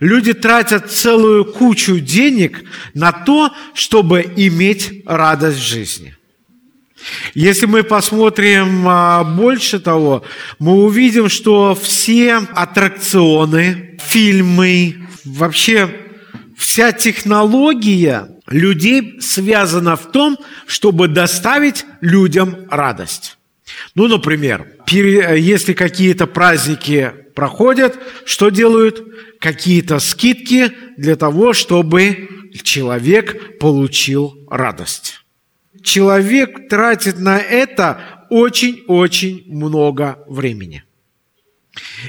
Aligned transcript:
Люди 0.00 0.34
тратят 0.34 0.90
целую 0.90 1.44
кучу 1.44 2.00
денег 2.00 2.64
на 2.94 3.12
то, 3.12 3.52
чтобы 3.74 4.30
иметь 4.36 5.02
радость 5.06 5.58
жизни. 5.58 6.14
Если 7.34 7.66
мы 7.66 7.82
посмотрим 7.82 8.86
а, 8.88 9.22
больше 9.22 9.78
того, 9.78 10.24
мы 10.58 10.84
увидим, 10.84 11.28
что 11.28 11.78
все 11.80 12.36
аттракционы, 12.36 13.98
фильмы, 14.00 15.06
вообще 15.24 15.88
вся 16.56 16.92
технология 16.92 18.28
людей 18.48 19.20
связана 19.20 19.96
в 19.96 20.10
том, 20.10 20.36
чтобы 20.66 21.08
доставить 21.08 21.84
людям 22.00 22.56
радость. 22.70 23.35
Ну, 23.94 24.08
например, 24.08 24.76
если 24.90 25.72
какие-то 25.72 26.26
праздники 26.26 27.12
проходят, 27.34 27.98
что 28.24 28.50
делают? 28.50 29.02
Какие-то 29.38 29.98
скидки 29.98 30.72
для 30.96 31.16
того, 31.16 31.52
чтобы 31.52 32.28
человек 32.62 33.58
получил 33.58 34.38
радость. 34.50 35.20
Человек 35.82 36.68
тратит 36.68 37.18
на 37.18 37.38
это 37.38 38.26
очень-очень 38.30 39.44
много 39.46 40.24
времени. 40.26 40.82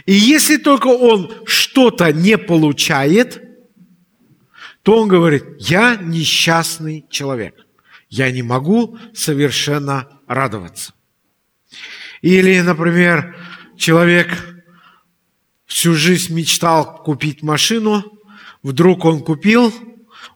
И 0.06 0.14
если 0.14 0.58
только 0.58 0.88
он 0.88 1.32
что-то 1.46 2.12
не 2.14 2.38
получает, 2.38 3.44
то 4.84 5.02
он 5.02 5.10
говорит, 5.10 5.44
я 5.60 5.98
несчастный 5.98 7.06
человек. 7.10 7.66
Я 8.10 8.32
не 8.32 8.42
могу 8.42 8.98
совершенно 9.14 10.08
радоваться. 10.28 10.94
Или, 12.22 12.60
например, 12.62 13.36
человек 13.78 14.30
всю 15.66 15.94
жизнь 15.94 16.34
мечтал 16.34 17.04
купить 17.04 17.44
машину, 17.44 18.04
вдруг 18.64 19.06
он 19.06 19.22
купил, 19.22 19.74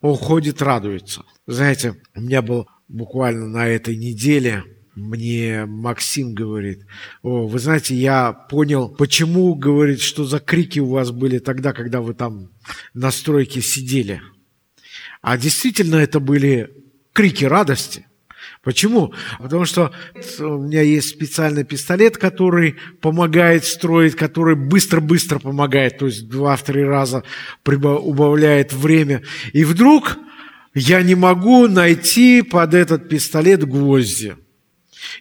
он 0.02 0.16
ходит, 0.16 0.62
радуется. 0.62 1.24
Знаете, 1.48 1.96
у 2.16 2.22
меня 2.22 2.42
был 2.42 2.68
буквально 2.88 3.48
на 3.48 3.68
этой 3.68 3.96
неделе 3.96 4.64
мне 4.96 5.66
Максим 5.66 6.34
говорит, 6.34 6.86
о, 7.22 7.48
вы 7.48 7.60
знаете, 7.60 7.96
я 7.96 8.34
понял, 8.34 8.90
почему, 8.90 9.56
говорит, 9.56 10.02
что 10.02 10.26
за 10.26 10.40
крики 10.40 10.80
у 10.80 10.88
вас 10.88 11.12
были 11.12 11.40
тогда, 11.40 11.72
когда 11.72 12.02
вы 12.02 12.14
там 12.14 12.52
на 12.94 13.12
стройке 13.12 13.62
сидели. 13.62 14.22
А 15.22 15.38
действительно 15.38 15.96
это 15.96 16.20
были 16.20 16.72
крики 17.14 17.46
радости. 17.46 18.06
Почему? 18.64 19.12
Потому 19.40 19.66
что 19.66 19.92
у 20.40 20.60
меня 20.60 20.84
есть 20.84 21.10
специальный 21.10 21.64
пистолет, 21.64 22.18
который 22.18 22.76
помогает 23.02 23.66
строить, 23.66 24.16
который 24.16 24.56
быстро-быстро 24.56 25.40
помогает, 25.40 25.98
то 25.98 26.06
есть 26.06 26.30
два-три 26.30 26.84
раза 26.84 27.24
убавляет 27.66 28.72
время. 28.72 29.24
И 29.54 29.64
вдруг 29.64 30.18
я 30.76 31.02
не 31.02 31.16
могу 31.16 31.68
найти 31.68 32.44
под 32.44 32.76
этот 32.76 33.10
пистолет 33.10 33.68
гвозди. 33.68 34.36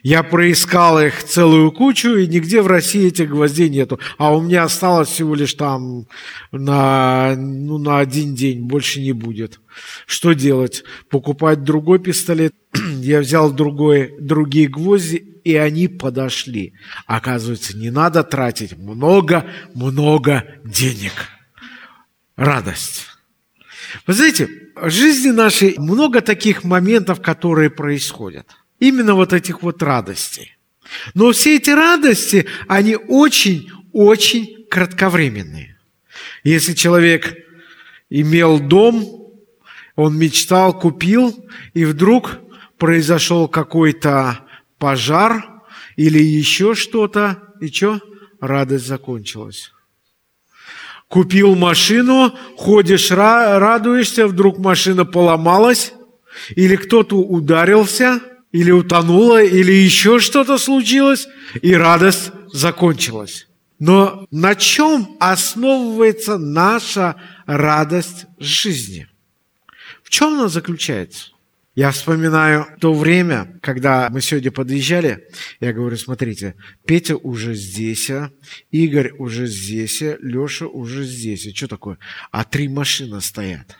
Я 0.03 0.23
проискал 0.23 1.01
их 1.01 1.23
целую 1.23 1.71
кучу, 1.71 2.15
и 2.15 2.27
нигде 2.27 2.61
в 2.61 2.67
России 2.67 3.07
этих 3.07 3.29
гвоздей 3.29 3.69
нету. 3.69 3.99
А 4.17 4.35
у 4.35 4.41
меня 4.41 4.63
осталось 4.63 5.09
всего 5.09 5.35
лишь 5.35 5.53
там 5.53 6.07
на, 6.51 7.35
ну, 7.35 7.77
на 7.77 7.99
один 7.99 8.35
день, 8.35 8.61
больше 8.61 9.01
не 9.01 9.13
будет. 9.13 9.59
Что 10.05 10.33
делать? 10.33 10.83
Покупать 11.09 11.63
другой 11.63 11.99
пистолет? 11.99 12.53
Я 12.99 13.19
взял 13.19 13.51
другой, 13.51 14.15
другие 14.19 14.67
гвозди, 14.67 15.17
и 15.43 15.55
они 15.55 15.87
подошли. 15.87 16.73
Оказывается, 17.05 17.77
не 17.77 17.89
надо 17.89 18.23
тратить 18.23 18.77
много-много 18.77 20.45
денег. 20.63 21.13
Радость. 22.35 23.07
Вы 24.07 24.13
знаете, 24.13 24.49
в 24.75 24.89
жизни 24.89 25.31
нашей 25.31 25.75
много 25.77 26.21
таких 26.21 26.63
моментов, 26.63 27.21
которые 27.21 27.69
происходят– 27.69 28.47
Именно 28.81 29.13
вот 29.13 29.31
этих 29.31 29.61
вот 29.61 29.83
радостей. 29.83 30.57
Но 31.13 31.31
все 31.31 31.57
эти 31.57 31.69
радости, 31.69 32.47
они 32.67 32.95
очень-очень 32.95 34.65
кратковременные. 34.69 35.77
Если 36.43 36.73
человек 36.73 37.31
имел 38.09 38.59
дом, 38.59 39.33
он 39.95 40.17
мечтал, 40.17 40.77
купил, 40.77 41.45
и 41.75 41.85
вдруг 41.85 42.39
произошел 42.79 43.47
какой-то 43.47 44.39
пожар 44.79 45.61
или 45.95 46.17
еще 46.17 46.73
что-то, 46.73 47.53
и 47.61 47.67
что? 47.67 48.01
Радость 48.39 48.87
закончилась. 48.87 49.71
Купил 51.07 51.55
машину, 51.55 52.35
ходишь, 52.57 53.11
радуешься, 53.11 54.25
вдруг 54.25 54.57
машина 54.57 55.05
поломалась, 55.05 55.93
или 56.55 56.75
кто-то 56.75 57.17
ударился– 57.17 58.21
или 58.51 58.71
утонула, 58.71 59.43
или 59.43 59.71
еще 59.71 60.19
что-то 60.19 60.57
случилось, 60.57 61.27
и 61.61 61.73
радость 61.73 62.31
закончилась. 62.51 63.47
Но 63.79 64.27
на 64.29 64.55
чем 64.55 65.17
основывается 65.19 66.37
наша 66.37 67.15
радость 67.45 68.25
жизни? 68.37 69.07
В 70.03 70.09
чем 70.09 70.33
она 70.33 70.49
заключается? 70.49 71.31
Я 71.73 71.91
вспоминаю 71.91 72.67
то 72.81 72.93
время, 72.93 73.57
когда 73.61 74.09
мы 74.11 74.21
сегодня 74.21 74.51
подъезжали, 74.51 75.25
я 75.61 75.71
говорю, 75.71 75.95
смотрите, 75.95 76.55
Петя 76.85 77.15
уже 77.15 77.55
здесь, 77.55 78.09
а, 78.09 78.29
Игорь 78.71 79.13
уже 79.17 79.47
здесь, 79.47 80.01
а, 80.01 80.17
Леша 80.21 80.67
уже 80.67 81.05
здесь. 81.05 81.45
И 81.45 81.55
что 81.55 81.69
такое? 81.69 81.97
А 82.29 82.43
три 82.43 82.67
машины 82.67 83.21
стоят. 83.21 83.77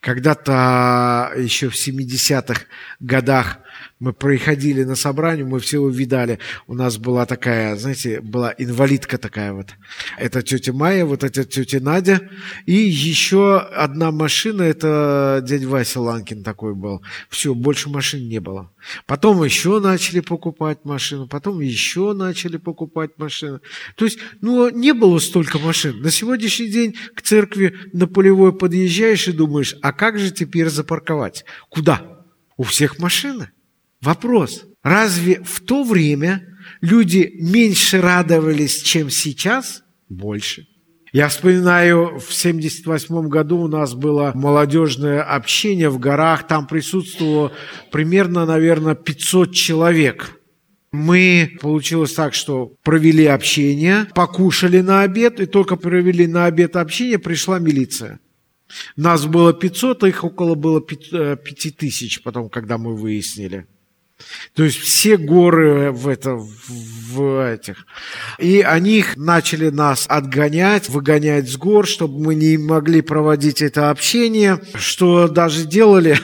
Когда-то 0.00 1.32
еще 1.36 1.70
в 1.70 1.74
70-х 1.74 2.62
годах 3.00 3.60
мы 3.98 4.12
проходили 4.12 4.84
на 4.84 4.94
собрание, 4.94 5.44
мы 5.44 5.58
все 5.60 5.78
увидали. 5.78 6.38
У 6.66 6.74
нас 6.74 6.98
была 6.98 7.26
такая, 7.26 7.76
знаете, 7.76 8.20
была 8.20 8.54
инвалидка 8.58 9.18
такая 9.18 9.52
вот. 9.52 9.68
Это 10.18 10.42
тетя 10.42 10.72
Майя, 10.72 11.04
вот 11.04 11.24
эта 11.24 11.44
тетя 11.44 11.80
Надя. 11.80 12.28
И 12.66 12.74
еще 12.74 13.58
одна 13.58 14.10
машина, 14.10 14.62
это 14.62 15.42
дядя 15.46 15.68
Вася 15.68 16.00
Ланкин 16.00 16.42
такой 16.42 16.74
был. 16.74 17.02
Все, 17.30 17.54
больше 17.54 17.88
машин 17.88 18.28
не 18.28 18.40
было. 18.40 18.70
Потом 19.06 19.42
еще 19.42 19.80
начали 19.80 20.20
покупать 20.20 20.84
машину, 20.84 21.26
потом 21.26 21.60
еще 21.60 22.12
начали 22.12 22.56
покупать 22.56 23.10
машины. 23.16 23.60
То 23.96 24.04
есть, 24.04 24.18
ну, 24.40 24.68
не 24.68 24.92
было 24.92 25.18
столько 25.18 25.58
машин. 25.58 26.00
На 26.00 26.10
сегодняшний 26.10 26.68
день 26.68 26.94
к 27.14 27.22
церкви 27.22 27.76
на 27.92 28.06
полевой 28.06 28.56
подъезжаешь 28.56 29.28
и 29.28 29.32
думаешь, 29.32 29.74
а 29.82 29.92
как 29.92 30.18
же 30.18 30.30
теперь 30.30 30.68
запарковать? 30.68 31.44
Куда? 31.68 32.02
У 32.56 32.62
всех 32.62 32.98
машины. 32.98 33.50
Вопрос, 34.02 34.64
разве 34.82 35.42
в 35.42 35.60
то 35.60 35.84
время 35.84 36.42
люди 36.80 37.32
меньше 37.40 38.00
радовались, 38.00 38.82
чем 38.82 39.10
сейчас? 39.10 39.82
Больше. 40.08 40.66
Я 41.12 41.28
вспоминаю, 41.28 42.18
в 42.18 42.34
78 42.34 43.28
году 43.28 43.60
у 43.60 43.68
нас 43.68 43.94
было 43.94 44.32
молодежное 44.34 45.22
общение 45.22 45.88
в 45.88 45.98
горах, 45.98 46.46
там 46.46 46.66
присутствовало 46.66 47.52
примерно, 47.90 48.44
наверное, 48.44 48.94
500 48.94 49.54
человек. 49.54 50.38
Мы, 50.92 51.56
получилось 51.60 52.12
так, 52.12 52.34
что 52.34 52.72
провели 52.82 53.24
общение, 53.26 54.06
покушали 54.14 54.80
на 54.80 55.02
обед, 55.02 55.40
и 55.40 55.46
только 55.46 55.76
провели 55.76 56.26
на 56.26 56.46
обед 56.46 56.76
общение, 56.76 57.18
пришла 57.18 57.58
милиция. 57.58 58.20
Нас 58.96 59.26
было 59.26 59.52
500, 59.54 60.04
а 60.04 60.08
их 60.08 60.24
около 60.24 60.54
было 60.54 60.80
5000 60.80 62.22
потом, 62.22 62.48
когда 62.50 62.78
мы 62.78 62.96
выяснили. 62.96 63.66
То 64.54 64.64
есть 64.64 64.78
все 64.78 65.16
горы 65.16 65.92
в, 65.92 66.08
это, 66.08 66.36
в 66.36 67.44
этих. 67.44 67.86
И 68.38 68.60
они 68.62 69.04
начали 69.16 69.68
нас 69.68 70.06
отгонять, 70.08 70.88
выгонять 70.88 71.50
с 71.50 71.56
гор, 71.56 71.86
чтобы 71.86 72.22
мы 72.22 72.34
не 72.34 72.56
могли 72.56 73.02
проводить 73.02 73.60
это 73.62 73.90
общение. 73.90 74.60
Что 74.74 75.28
даже 75.28 75.66
делали, 75.66 76.18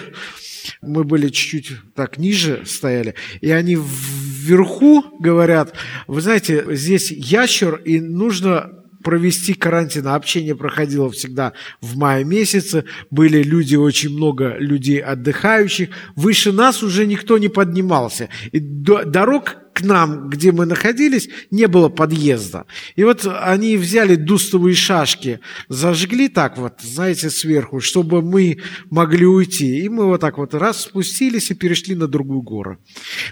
мы 0.80 1.04
были 1.04 1.28
чуть-чуть 1.28 1.94
так 1.94 2.18
ниже 2.18 2.64
стояли, 2.66 3.14
и 3.40 3.50
они 3.50 3.76
вверху 3.76 5.04
говорят, 5.20 5.74
вы 6.06 6.20
знаете, 6.20 6.64
здесь 6.70 7.10
ящер, 7.10 7.76
и 7.76 8.00
нужно 8.00 8.81
провести 9.02 9.54
карантин. 9.54 10.08
Общение 10.08 10.54
проходило 10.54 11.10
всегда 11.10 11.52
в 11.80 11.96
мае 11.96 12.24
месяце. 12.24 12.84
Были 13.10 13.42
люди, 13.42 13.76
очень 13.76 14.10
много 14.10 14.56
людей 14.58 15.00
отдыхающих. 15.00 15.90
Выше 16.16 16.52
нас 16.52 16.82
уже 16.82 17.06
никто 17.06 17.38
не 17.38 17.48
поднимался. 17.48 18.28
И 18.52 18.60
дорог 18.60 19.61
к 19.72 19.82
нам, 19.82 20.28
где 20.28 20.52
мы 20.52 20.66
находились, 20.66 21.28
не 21.50 21.66
было 21.66 21.88
подъезда. 21.88 22.66
И 22.96 23.04
вот 23.04 23.26
они 23.26 23.76
взяли 23.76 24.16
дустовые 24.16 24.74
шашки, 24.74 25.40
зажгли 25.68 26.28
так 26.28 26.58
вот, 26.58 26.74
знаете, 26.82 27.30
сверху, 27.30 27.80
чтобы 27.80 28.22
мы 28.22 28.58
могли 28.90 29.26
уйти. 29.26 29.80
И 29.80 29.88
мы 29.88 30.06
вот 30.06 30.20
так 30.20 30.38
вот 30.38 30.54
раз 30.54 30.82
спустились 30.82 31.50
и 31.50 31.54
перешли 31.54 31.94
на 31.94 32.06
другую 32.06 32.42
гору. 32.42 32.78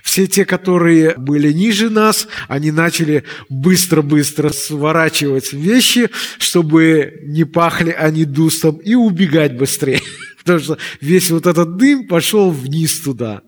Все 0.03 0.27
те, 0.27 0.45
которые 0.45 1.15
были 1.17 1.53
ниже 1.53 1.91
нас, 1.91 2.27
они 2.49 2.71
начали 2.71 3.25
быстро-быстро 3.49 4.51
сворачивать 4.51 5.53
вещи, 5.53 6.11
чтобы 6.39 7.21
не 7.23 7.45
пахли 7.45 7.91
они 7.91 8.25
дустом, 8.25 8.77
и 8.77 8.95
убегать 8.95 9.57
быстрее. 9.57 10.01
Потому 10.39 10.59
что 10.59 10.79
весь 11.01 11.31
вот 11.31 11.47
этот 11.47 11.77
дым 11.77 12.07
пошел 12.07 12.51
вниз 12.51 13.01
туда. 13.01 13.43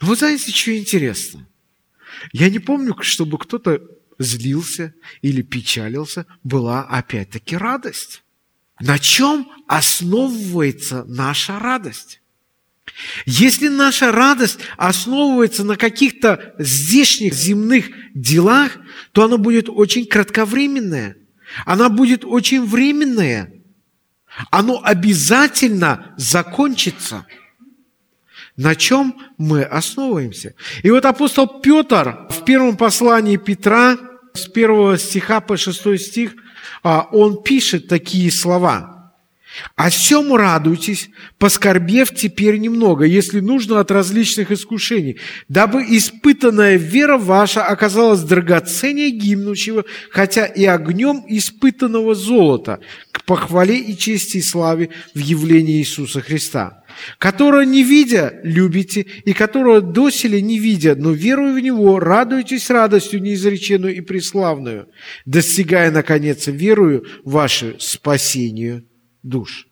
Но 0.00 0.08
вы 0.08 0.16
знаете, 0.16 0.50
что 0.50 0.76
интересно? 0.76 1.46
Я 2.32 2.50
не 2.50 2.58
помню, 2.58 2.96
чтобы 3.00 3.38
кто-то 3.38 3.80
злился 4.18 4.94
или 5.22 5.42
печалился. 5.42 6.26
Была 6.42 6.82
опять-таки 6.82 7.56
радость. 7.56 8.22
На 8.80 8.98
чем 8.98 9.48
основывается 9.66 11.04
наша 11.04 11.58
радость? 11.58 12.20
Если 13.24 13.68
наша 13.68 14.12
радость 14.12 14.58
основывается 14.76 15.64
на 15.64 15.76
каких-то 15.76 16.54
здешних 16.58 17.34
земных 17.34 17.90
делах, 18.14 18.78
то 19.12 19.24
она 19.24 19.38
будет 19.38 19.68
очень 19.68 20.06
кратковременная. 20.06 21.16
Она 21.64 21.88
будет 21.88 22.24
очень 22.24 22.64
временная. 22.64 23.52
Оно 24.50 24.80
обязательно 24.82 26.14
закончится. 26.16 27.26
На 28.56 28.74
чем 28.74 29.16
мы 29.36 29.62
основываемся? 29.62 30.54
И 30.82 30.90
вот 30.90 31.04
апостол 31.04 31.46
Петр 31.60 32.26
в 32.30 32.44
первом 32.44 32.76
послании 32.76 33.36
Петра, 33.36 33.98
с 34.34 34.46
первого 34.46 34.98
стиха 34.98 35.40
по 35.40 35.56
шестой 35.56 35.98
стих, 35.98 36.34
а, 36.82 37.08
он 37.12 37.42
пишет 37.42 37.88
такие 37.88 38.30
слова– 38.30 38.94
о 39.74 39.90
всем 39.90 40.34
радуйтесь, 40.34 41.10
поскорбев 41.38 42.14
теперь 42.14 42.58
немного, 42.58 43.04
если 43.04 43.40
нужно 43.40 43.80
от 43.80 43.90
различных 43.90 44.50
искушений, 44.50 45.18
дабы 45.48 45.82
испытанная 45.88 46.76
вера 46.76 47.18
ваша 47.18 47.64
оказалась 47.64 48.20
драгоценнее 48.20 49.10
гибнущего, 49.10 49.84
хотя 50.10 50.46
и 50.46 50.64
огнем 50.64 51.24
испытанного 51.28 52.14
золота, 52.14 52.80
к 53.12 53.24
похвале 53.24 53.78
и 53.78 53.96
чести 53.96 54.38
и 54.38 54.42
славе 54.42 54.90
в 55.14 55.18
явлении 55.18 55.78
Иисуса 55.78 56.20
Христа, 56.20 56.84
которого 57.18 57.62
не 57.62 57.82
видя 57.82 58.40
любите, 58.42 59.02
и 59.02 59.32
которого 59.32 59.80
доселе 59.80 60.40
не 60.40 60.58
видя, 60.58 60.94
но 60.94 61.12
веруя 61.12 61.54
в 61.54 61.60
Него, 61.60 61.98
радуйтесь 61.98 62.70
радостью 62.70 63.22
неизреченную 63.22 63.96
и 63.96 64.00
преславную, 64.00 64.88
достигая, 65.24 65.90
наконец, 65.90 66.46
верую 66.46 67.06
вашу 67.24 67.78
спасению 67.78 68.84
душ. 69.22 69.66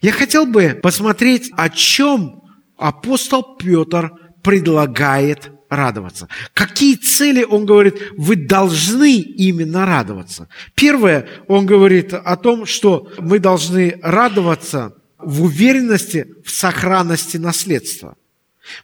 Я 0.00 0.12
хотел 0.12 0.46
бы 0.46 0.78
посмотреть, 0.82 1.50
о 1.56 1.68
чем 1.68 2.42
апостол 2.76 3.56
Петр 3.56 4.12
предлагает 4.42 5.50
радоваться. 5.68 6.28
Какие 6.54 6.94
цели, 6.94 7.44
он 7.44 7.66
говорит, 7.66 7.96
вы 8.16 8.36
должны 8.36 9.16
именно 9.18 9.84
радоваться. 9.84 10.48
Первое, 10.74 11.28
он 11.46 11.66
говорит 11.66 12.14
о 12.14 12.36
том, 12.36 12.64
что 12.66 13.10
мы 13.18 13.38
должны 13.38 13.98
радоваться 14.02 14.94
в 15.18 15.42
уверенности 15.42 16.34
в 16.44 16.50
сохранности 16.50 17.36
наследства. 17.36 18.16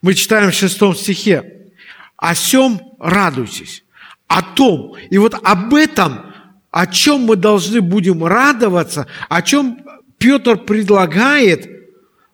Мы 0.02 0.14
читаем 0.14 0.50
в 0.50 0.54
шестом 0.54 0.94
стихе, 0.94 1.70
«О 2.16 2.34
сем 2.34 2.81
радуйтесь». 2.98 3.84
О 4.26 4.42
том. 4.42 4.94
И 5.10 5.19
вот 5.19 5.34
об 5.42 5.75
этом, 5.75 6.32
о 6.70 6.86
чем 6.86 7.22
мы 7.22 7.36
должны 7.36 7.81
будем 7.81 8.25
радоваться, 8.25 9.06
о 9.28 9.42
чем 9.42 9.84
Петр 10.19 10.56
предлагает, 10.56 11.69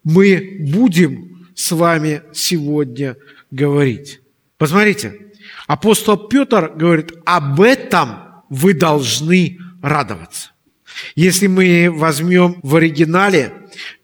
мы 0.05 0.59
будем 0.61 1.49
с 1.55 1.73
вами 1.73 2.23
сегодня 2.33 3.17
говорить. 3.51 4.21
Посмотрите, 4.57 5.33
апостол 5.67 6.17
Петр 6.17 6.73
говорит, 6.75 7.13
об 7.25 7.61
этом 7.61 8.43
вы 8.49 8.73
должны 8.73 9.59
радоваться. 9.83 10.53
Если 11.17 11.47
мы 11.49 11.91
возьмем 11.91 12.61
в 12.63 12.77
оригинале, 12.77 13.53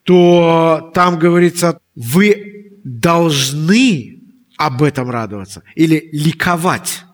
то 0.06 0.92
там 0.94 1.18
говорится, 1.18 1.80
вы 1.96 2.70
должны 2.84 4.20
об 4.56 4.84
этом 4.84 5.10
радоваться 5.10 5.64
или 5.74 6.08
ликовать. 6.12 7.04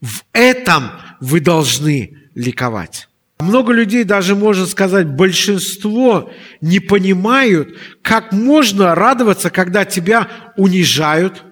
В 0.00 0.22
этом 0.32 0.90
вы 1.20 1.40
должны 1.40 2.16
ликовать. 2.34 3.08
Много 3.38 3.74
людей, 3.74 4.04
даже 4.04 4.34
можно 4.34 4.64
сказать, 4.64 5.06
большинство 5.06 6.32
не 6.62 6.80
понимают, 6.80 7.76
как 8.00 8.32
можно 8.32 8.94
радоваться, 8.94 9.50
когда 9.50 9.84
тебя 9.84 10.28
унижают 10.56 11.44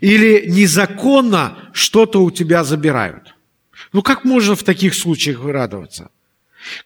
или 0.00 0.48
незаконно 0.48 1.58
что-то 1.72 2.22
у 2.22 2.30
тебя 2.30 2.62
забирают. 2.62 3.34
Ну 3.92 4.02
как 4.02 4.24
можно 4.24 4.54
в 4.54 4.62
таких 4.62 4.94
случаях 4.94 5.44
радоваться? 5.44 6.10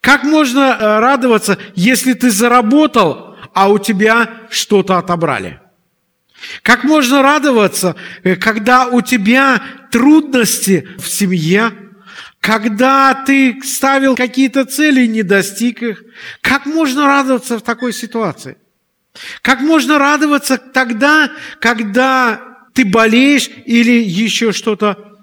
Как 0.01 0.25
можно 0.25 0.77
э, 0.79 0.99
радоваться, 1.01 1.59
если 1.75 2.13
ты 2.13 2.31
заработал, 2.31 3.37
а 3.55 3.69
у 3.71 3.79
тебя 3.79 4.31
что-то 4.51 4.99
отобрали? 4.99 5.61
Как 6.63 6.85
можно 6.85 7.23
радоваться, 7.23 7.97
э, 8.23 8.37
когда 8.37 8.87
у 8.87 9.01
тебя 9.01 9.63
трудности 9.91 10.89
в 10.99 11.07
семье, 11.09 11.73
когда 12.41 13.25
ты 13.27 13.61
ставил 13.63 14.17
какие-то 14.17 14.65
цели 14.65 15.03
и 15.03 15.09
не 15.09 15.23
достиг 15.23 15.83
их, 15.83 16.03
как 16.41 16.67
можно 16.67 17.07
радоваться 17.07 17.59
в 17.59 17.63
такой 17.63 17.93
ситуации? 17.93 18.57
Как 19.43 19.61
можно 19.61 19.99
радоваться 19.99 20.57
тогда, 20.57 21.31
когда 21.61 22.41
ты 22.73 22.85
болеешь 22.85 23.51
или 23.67 24.03
еще 24.03 24.53
что-то 24.53 25.19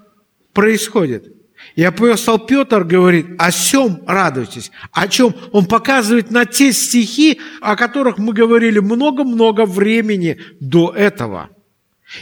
происходит? 0.54 1.37
И 1.78 1.84
апостол 1.84 2.40
Петр 2.40 2.84
говорит, 2.84 3.28
о 3.38 3.52
чем 3.52 4.02
радуйтесь. 4.08 4.72
О 4.92 5.08
чем? 5.08 5.36
Он 5.52 5.68
показывает 5.68 6.32
на 6.32 6.46
те 6.46 6.74
стихи, 6.74 7.40
о 7.62 7.76
которых 7.76 8.18
мы 8.18 8.34
говорили 8.34 8.80
много-много 8.80 9.68
времени 9.68 10.40
до 10.60 10.92
этого. 10.92 11.52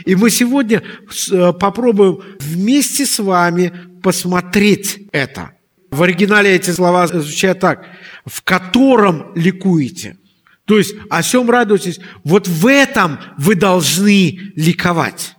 И 0.03 0.13
мы 0.15 0.29
сегодня 0.29 0.83
э, 1.31 1.53
попробуем 1.53 2.19
вместе 2.37 3.05
с 3.05 3.17
вами 3.17 3.71
посмотреть 4.03 5.07
это. 5.13 5.51
В 5.89 6.03
оригинале 6.03 6.53
эти 6.53 6.71
слова 6.71 7.07
звучат 7.07 7.61
так. 7.61 7.85
«В 8.25 8.43
котором 8.43 9.31
ликуете». 9.35 10.17
То 10.65 10.77
есть, 10.77 10.95
о 11.09 11.23
чем 11.23 11.49
радуетесь? 11.49 12.01
Вот 12.25 12.49
в 12.49 12.67
этом 12.67 13.19
вы 13.37 13.55
должны 13.55 14.51
ликовать. 14.57 15.34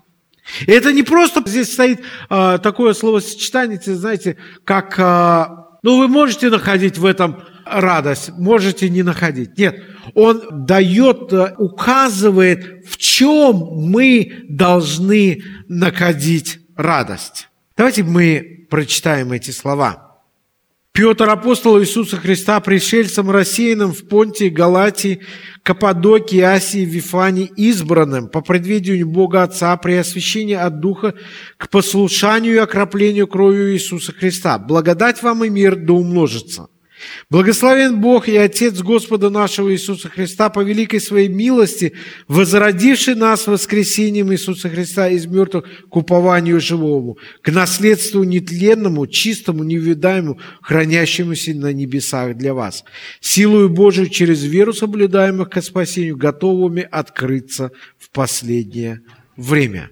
И 0.66 0.70
это 0.70 0.92
не 0.92 1.02
просто 1.02 1.42
здесь 1.46 1.72
стоит 1.72 2.00
э, 2.30 2.58
такое 2.62 2.94
словосочетание, 2.94 3.80
знаете, 3.82 4.36
как, 4.64 4.98
э, 4.98 5.46
ну, 5.82 5.98
вы 5.98 6.08
можете 6.08 6.50
находить 6.50 6.98
в 6.98 7.04
этом 7.04 7.42
радость, 7.64 8.30
можете 8.38 8.88
не 8.88 9.02
находить. 9.02 9.58
Нет, 9.58 9.82
он 10.14 10.64
дает, 10.66 11.32
э, 11.32 11.54
указывает, 11.58 12.86
в 12.86 12.96
чем 12.96 13.56
мы 13.56 14.44
должны 14.48 15.42
находить 15.68 16.60
радость. 16.76 17.48
Давайте 17.76 18.04
мы 18.04 18.66
прочитаем 18.70 19.32
эти 19.32 19.50
слова. 19.50 20.05
Петр, 20.96 21.28
апостол 21.28 21.78
Иисуса 21.78 22.16
Христа, 22.16 22.58
пришельцем 22.58 23.30
рассеянным 23.30 23.92
в 23.92 24.08
Понтии, 24.08 24.48
Галатии, 24.48 25.20
Каппадокии, 25.62 26.40
Асии, 26.40 26.86
Вифании, 26.86 27.52
избранным 27.54 28.28
по 28.28 28.40
предвидению 28.40 29.06
Бога 29.06 29.42
Отца 29.42 29.76
при 29.76 29.92
освящении 29.92 30.54
от 30.54 30.80
Духа 30.80 31.12
к 31.58 31.68
послушанию 31.68 32.54
и 32.54 32.58
окроплению 32.60 33.26
кровью 33.26 33.74
Иисуса 33.74 34.14
Христа. 34.14 34.58
Благодать 34.58 35.22
вам 35.22 35.44
и 35.44 35.50
мир 35.50 35.76
да 35.76 35.92
умножится. 35.92 36.68
Благословен 37.28 38.00
Бог 38.00 38.28
и 38.28 38.36
Отец 38.36 38.80
Господа 38.80 39.28
нашего 39.28 39.72
Иисуса 39.72 40.08
Христа 40.08 40.48
по 40.48 40.60
великой 40.60 41.00
своей 41.00 41.28
милости, 41.28 41.92
возродивший 42.26 43.14
нас 43.14 43.46
воскресением 43.46 44.32
Иисуса 44.32 44.70
Христа 44.70 45.08
из 45.08 45.26
мертвых 45.26 45.64
к 45.90 45.96
упованию 45.96 46.60
живому, 46.60 47.18
к 47.42 47.50
наследству 47.50 48.22
нетленному, 48.22 49.06
чистому, 49.06 49.64
невидаемому, 49.64 50.40
хранящемуся 50.62 51.54
на 51.54 51.72
небесах 51.72 52.36
для 52.36 52.54
вас, 52.54 52.84
силою 53.20 53.68
Божию 53.68 54.08
через 54.08 54.42
веру 54.44 54.72
соблюдаемых 54.72 55.50
к 55.50 55.60
спасению, 55.62 56.16
готовыми 56.16 56.86
открыться 56.90 57.72
в 57.98 58.10
последнее 58.10 59.00
время». 59.36 59.90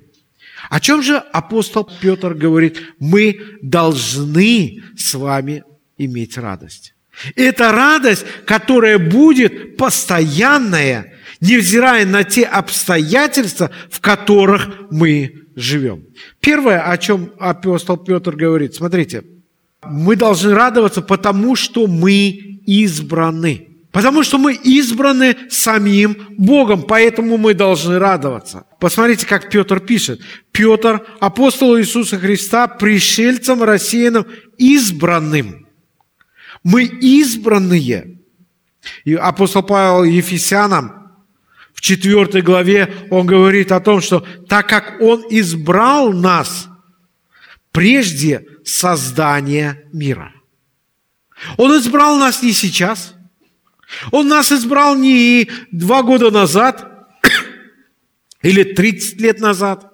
О 0.71 0.81
чем 0.81 1.03
же 1.03 1.19
апостол 1.19 1.91
Петр 2.01 2.33
говорит? 2.33 2.81
Мы 2.99 3.39
должны 3.61 4.83
с 4.97 5.13
вами 5.13 5.63
иметь 5.99 6.39
радость. 6.39 6.94
Это 7.37 7.73
радость, 7.73 8.25
которая 8.47 8.99
будет 8.99 9.77
постоянная, 9.77 11.15
невзирая 11.41 12.07
на 12.07 12.25
те 12.25 12.45
обстоятельства, 12.45 13.71
в 13.91 14.01
которых 14.01 14.91
мы 14.91 15.45
живем. 15.57 16.05
Первое, 16.41 16.81
о 16.91 16.99
чем 16.99 17.31
апостол 17.39 17.97
Петр 17.97 18.35
говорит, 18.35 18.75
смотрите, 18.75 19.25
мы 19.85 20.17
должны 20.17 20.55
радоваться, 20.55 21.03
потому 21.03 21.57
что 21.57 21.87
мы 21.87 22.61
избраны. 22.67 23.69
Потому 23.93 24.25
что 24.25 24.39
мы 24.39 24.55
избраны 24.55 25.37
самим 25.51 26.17
Богом, 26.37 26.83
поэтому 26.83 27.37
мы 27.37 27.55
должны 27.55 28.01
радоваться. 28.01 28.65
Посмотрите, 28.81 29.25
как 29.25 29.51
Петр 29.51 29.79
пишет. 29.79 30.21
Петр, 30.51 31.07
апостол 31.21 31.79
Иисуса 31.79 32.19
Христа, 32.19 32.67
пришельцем, 32.67 33.63
рассеянным, 33.63 34.27
избранным. 34.59 35.64
Мы 36.65 36.85
избранные. 36.85 38.19
И 39.05 39.15
апостол 39.15 39.63
Павел 39.63 40.05
Ефесянам 40.05 41.13
в 41.73 41.81
4 41.81 42.43
главе 42.43 43.09
он 43.11 43.27
говорит 43.27 43.71
о 43.71 43.81
том, 43.81 44.01
что 44.01 44.27
так 44.49 44.69
как 44.69 45.01
он 45.01 45.25
избрал 45.31 46.13
нас 46.13 46.69
прежде 47.71 48.47
создания 48.65 49.85
мира. 49.93 50.33
Он 51.57 51.79
избрал 51.79 52.19
нас 52.19 52.43
не 52.43 52.53
сейчас– 52.53 53.15
он 54.11 54.29
нас 54.29 54.53
избрал 54.53 54.97
не 54.97 55.49
два 55.71 56.03
года 56.03 56.31
назад 56.31 57.09
или 58.43 58.63
30 58.63 59.21
лет 59.21 59.41
назад. 59.41 59.91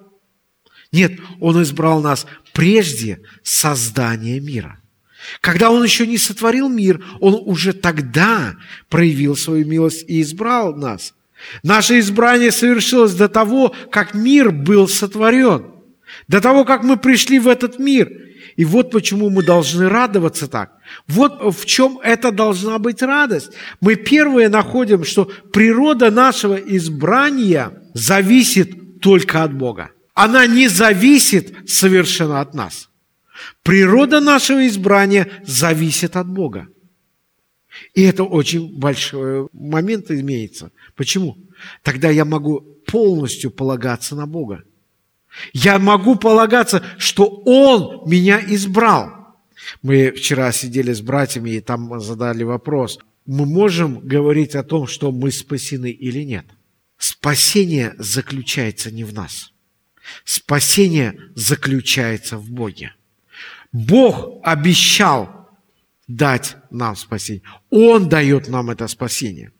Нет, 0.91 1.19
Он 1.39 1.61
избрал 1.63 2.01
нас 2.01 2.27
прежде 2.53 3.21
создания 3.43 4.39
мира. 4.41 4.80
Когда 5.39 5.71
Он 5.71 5.83
еще 5.83 6.07
не 6.07 6.17
сотворил 6.17 6.69
мир, 6.69 7.03
Он 7.19 7.41
уже 7.45 7.73
тогда 7.73 8.55
проявил 8.89 9.35
свою 9.35 9.65
милость 9.65 10.05
и 10.07 10.21
избрал 10.21 10.75
нас. 10.75 11.13
Наше 11.63 11.99
избрание 11.99 12.51
совершилось 12.51 13.13
до 13.13 13.27
того, 13.27 13.73
как 13.91 14.13
мир 14.13 14.51
был 14.51 14.87
сотворен, 14.87 15.65
до 16.27 16.41
того, 16.41 16.65
как 16.65 16.83
мы 16.83 16.97
пришли 16.97 17.39
в 17.39 17.47
этот 17.47 17.79
мир. 17.79 18.11
И 18.57 18.65
вот 18.65 18.91
почему 18.91 19.29
мы 19.29 19.43
должны 19.43 19.87
радоваться 19.87 20.47
так. 20.47 20.73
Вот 21.07 21.55
в 21.57 21.65
чем 21.65 21.99
это 22.03 22.31
должна 22.31 22.79
быть 22.79 23.01
радость. 23.01 23.51
Мы 23.79 23.95
первые 23.95 24.49
находим, 24.49 25.05
что 25.05 25.25
природа 25.53 26.11
нашего 26.11 26.55
избрания 26.55 27.71
зависит 27.93 28.99
только 28.99 29.43
от 29.43 29.53
Бога. 29.53 29.91
Она 30.13 30.45
не 30.47 30.67
зависит 30.67 31.69
совершенно 31.69 32.41
от 32.41 32.53
нас. 32.53 32.90
Природа 33.63 34.19
нашего 34.19 34.67
избрания 34.67 35.29
зависит 35.45 36.15
от 36.15 36.27
Бога. 36.27 36.67
И 37.93 38.01
это 38.01 38.23
очень 38.23 38.77
большой 38.77 39.47
момент 39.53 40.11
имеется. 40.11 40.71
Почему? 40.95 41.37
Тогда 41.83 42.09
я 42.09 42.25
могу 42.25 42.61
полностью 42.85 43.51
полагаться 43.51 44.15
на 44.15 44.25
Бога. 44.25 44.63
Я 45.53 45.79
могу 45.79 46.15
полагаться, 46.15 46.83
что 46.97 47.25
Он 47.45 48.09
меня 48.09 48.41
избрал. 48.45 49.37
Мы 49.81 50.11
вчера 50.11 50.51
сидели 50.51 50.91
с 50.91 51.01
братьями 51.01 51.51
и 51.51 51.61
там 51.61 51.99
задали 52.01 52.43
вопрос. 52.43 52.99
Мы 53.25 53.45
можем 53.45 53.99
говорить 53.99 54.55
о 54.55 54.63
том, 54.63 54.87
что 54.87 55.11
мы 55.11 55.31
спасены 55.31 55.91
или 55.91 56.23
нет? 56.23 56.45
Спасение 56.97 57.93
заключается 57.97 58.91
не 58.91 59.03
в 59.03 59.13
нас. 59.13 59.53
Спасение 60.25 61.17
заключается 61.35 62.37
в 62.37 62.49
Боге. 62.49 62.93
Бог 63.71 64.41
обещал 64.43 65.49
дать 66.07 66.57
нам 66.69 66.95
спасение. 66.95 67.43
Он 67.69 68.09
дает 68.09 68.49
нам 68.49 68.69
это 68.69 68.87
спасение. 68.87 69.51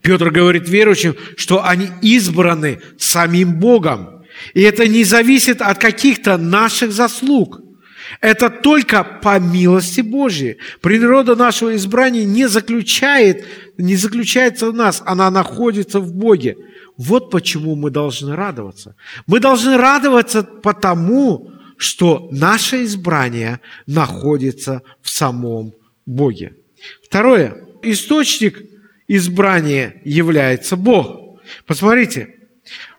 Петр 0.00 0.30
говорит 0.30 0.68
верующим, 0.68 1.16
что 1.36 1.64
они 1.64 1.88
избраны 2.00 2.80
самим 2.98 3.58
Богом. 3.58 4.24
И 4.54 4.62
это 4.62 4.88
не 4.88 5.04
зависит 5.04 5.60
от 5.60 5.78
каких-то 5.78 6.38
наших 6.38 6.92
заслуг– 6.92 7.60
это 8.20 8.50
только 8.50 9.04
по 9.04 9.38
милости 9.38 10.00
Божьей. 10.00 10.58
Природа 10.80 11.34
нашего 11.36 11.74
избрания 11.76 12.24
не 12.24 12.48
заключает, 12.48 13.46
не 13.78 13.96
заключается 13.96 14.70
в 14.70 14.74
нас, 14.74 15.02
она 15.04 15.30
находится 15.30 16.00
в 16.00 16.12
Боге. 16.12 16.56
Вот 16.96 17.30
почему 17.30 17.74
мы 17.74 17.90
должны 17.90 18.36
радоваться. 18.36 18.96
Мы 19.26 19.40
должны 19.40 19.76
радоваться 19.76 20.42
потому, 20.42 21.51
что 21.82 22.28
наше 22.30 22.84
избрание 22.84 23.60
находится 23.86 24.82
в 25.00 25.10
самом 25.10 25.74
Боге. 26.06 26.54
Второе. 27.04 27.56
Источник 27.82 28.60
избрания 29.08 30.00
является 30.04 30.76
Бог. 30.76 31.40
Посмотрите, 31.66 32.34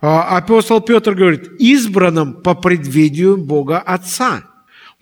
а, 0.01 0.37
апостол 0.37 0.81
Петр 0.81 1.13
говорит, 1.15 1.49
избранным 1.59 2.41
по 2.41 2.53
предвидению 2.53 3.37
Бога 3.37 3.79
Отца– 3.79 4.43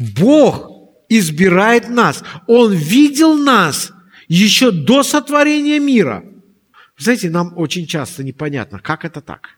Бог 0.02 0.72
избирает 1.10 1.90
нас. 1.90 2.24
Он 2.48 2.74
видел 2.74 3.36
нас 3.36 3.92
еще 4.28 4.72
до 4.72 5.04
сотворения 5.04 5.80
мира. 5.80 6.24
Знаете, 6.98 7.30
нам 7.30 7.54
очень 7.58 7.86
часто 7.86 8.24
непонятно, 8.24 8.80
как 8.80 9.06
это 9.06 9.22
так. 9.22 9.58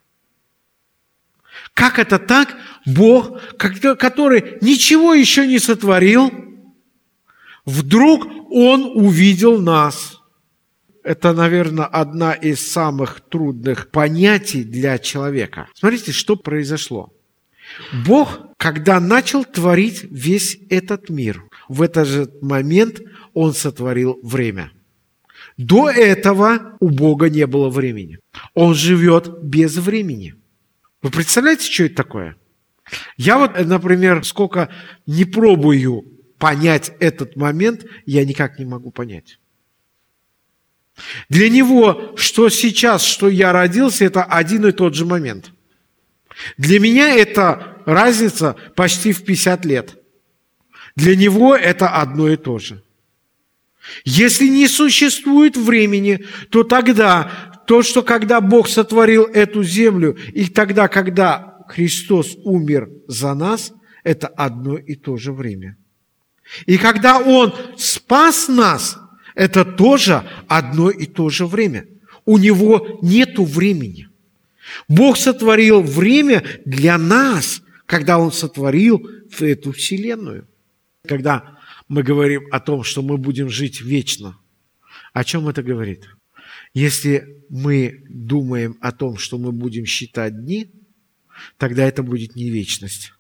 Как 1.74 2.00
это 2.00 2.20
так? 2.20 2.56
Бог, 2.86 3.40
который 3.58 4.58
ничего 4.62 5.14
еще 5.14 5.48
не 5.48 5.60
сотворил, 5.60 6.32
вдруг 7.66 8.28
Он 8.52 8.92
увидел 8.96 9.60
нас. 9.60 10.20
Это, 11.04 11.34
наверное, 11.34 11.86
одна 11.86 12.34
из 12.34 12.72
самых 12.72 13.22
трудных 13.22 13.92
понятий 13.92 14.64
для 14.64 14.98
человека. 14.98 15.68
Смотрите, 15.74 16.12
что 16.12 16.36
произошло. 16.36 17.12
Бог, 18.06 18.40
когда 18.58 19.00
начал 19.00 19.44
творить 19.44 20.04
весь 20.04 20.60
этот 20.70 21.10
мир, 21.10 21.44
в 21.68 21.82
этот 21.82 22.08
же 22.08 22.30
момент 22.42 23.02
Он 23.34 23.54
сотворил 23.54 24.20
время. 24.24 24.72
До 25.58 25.90
этого 25.90 26.78
у 26.80 26.90
Бога 26.90 27.30
не 27.30 27.46
было 27.48 27.70
времени. 27.70 28.20
Он 28.54 28.74
живет 28.74 29.44
без 29.44 29.78
времени. 29.78 30.36
Вы 31.04 31.12
представляете, 31.12 31.72
что 31.72 31.84
это 31.84 31.96
такое? 31.96 32.36
Я 33.16 33.38
вот, 33.38 33.60
например, 33.64 34.26
сколько 34.26 34.70
не 35.06 35.26
пробую 35.26 36.04
понять 36.40 36.92
этот 37.00 37.36
момент, 37.36 37.86
я 38.08 38.26
никак 38.26 38.58
не 38.58 38.66
могу 38.66 38.90
понять. 38.92 39.40
Для 41.30 41.50
него, 41.50 42.16
что 42.18 42.50
сейчас, 42.50 43.04
что 43.04 43.30
я 43.30 43.52
родился, 43.52 44.06
это 44.06 44.24
один 44.24 44.66
и 44.66 44.72
тот 44.72 44.96
же 44.96 45.06
момент– 45.06 45.52
для 46.58 46.80
меня 46.80 47.16
это 47.16 47.78
разница 47.86 48.56
почти 48.76 49.12
в 49.12 49.24
50 49.24 49.66
лет. 49.66 49.98
Для 50.96 51.16
него 51.16 51.56
это 51.56 51.90
одно 51.90 52.30
и 52.30 52.38
то 52.38 52.60
же. 52.60 52.84
Если 54.06 54.48
не 54.48 54.68
существует 54.68 55.58
времени, 55.58 56.26
то 56.50 56.64
тогда 56.64 57.53
то, 57.66 57.82
что 57.82 58.04
когда 58.04 58.42
Бог 58.42 58.68
сотворил 58.68 59.24
эту 59.24 59.64
землю, 59.64 60.18
и 60.34 60.46
тогда, 60.46 60.88
когда 60.88 61.64
Христос 61.68 62.36
умер 62.44 62.90
за 63.08 63.34
нас, 63.34 63.74
это 64.04 64.28
одно 64.28 64.78
и 64.78 64.96
то 64.96 65.18
же 65.18 65.32
время. 65.32 65.78
И 66.66 66.78
когда 66.78 67.20
Он 67.20 67.54
спас 67.78 68.48
нас, 68.48 68.98
это 69.34 69.66
тоже 69.66 70.24
одно 70.48 70.90
и 70.90 71.06
то 71.06 71.30
же 71.30 71.46
время. 71.46 71.88
У 72.26 72.38
Него 72.38 73.00
нету 73.02 73.46
времени. 73.46 74.10
Бог 74.88 75.18
сотворил 75.18 75.82
время 75.82 76.44
для 76.66 76.98
нас, 76.98 77.62
когда 77.86 78.20
Он 78.20 78.32
сотворил 78.32 79.10
эту 79.40 79.72
вселенную. 79.72 80.48
Когда 81.08 81.58
мы 81.88 82.04
говорим 82.04 82.48
о 82.52 82.60
том, 82.60 82.84
что 82.84 83.02
мы 83.02 83.18
будем 83.18 83.50
жить 83.50 83.82
вечно, 83.82 84.38
о 85.12 85.24
чем 85.24 85.48
это 85.48 85.64
говорит? 85.64 86.08
Если 86.74 87.44
мы 87.50 88.04
думаем 88.10 88.78
о 88.82 88.92
том, 88.92 89.18
что 89.18 89.38
мы 89.38 89.52
будем 89.52 89.86
считать 89.86 90.44
дни, 90.44 90.72
тогда 91.58 91.86
это 91.86 92.02
будет 92.02 92.36
не 92.36 92.50
вечность. 92.50 93.14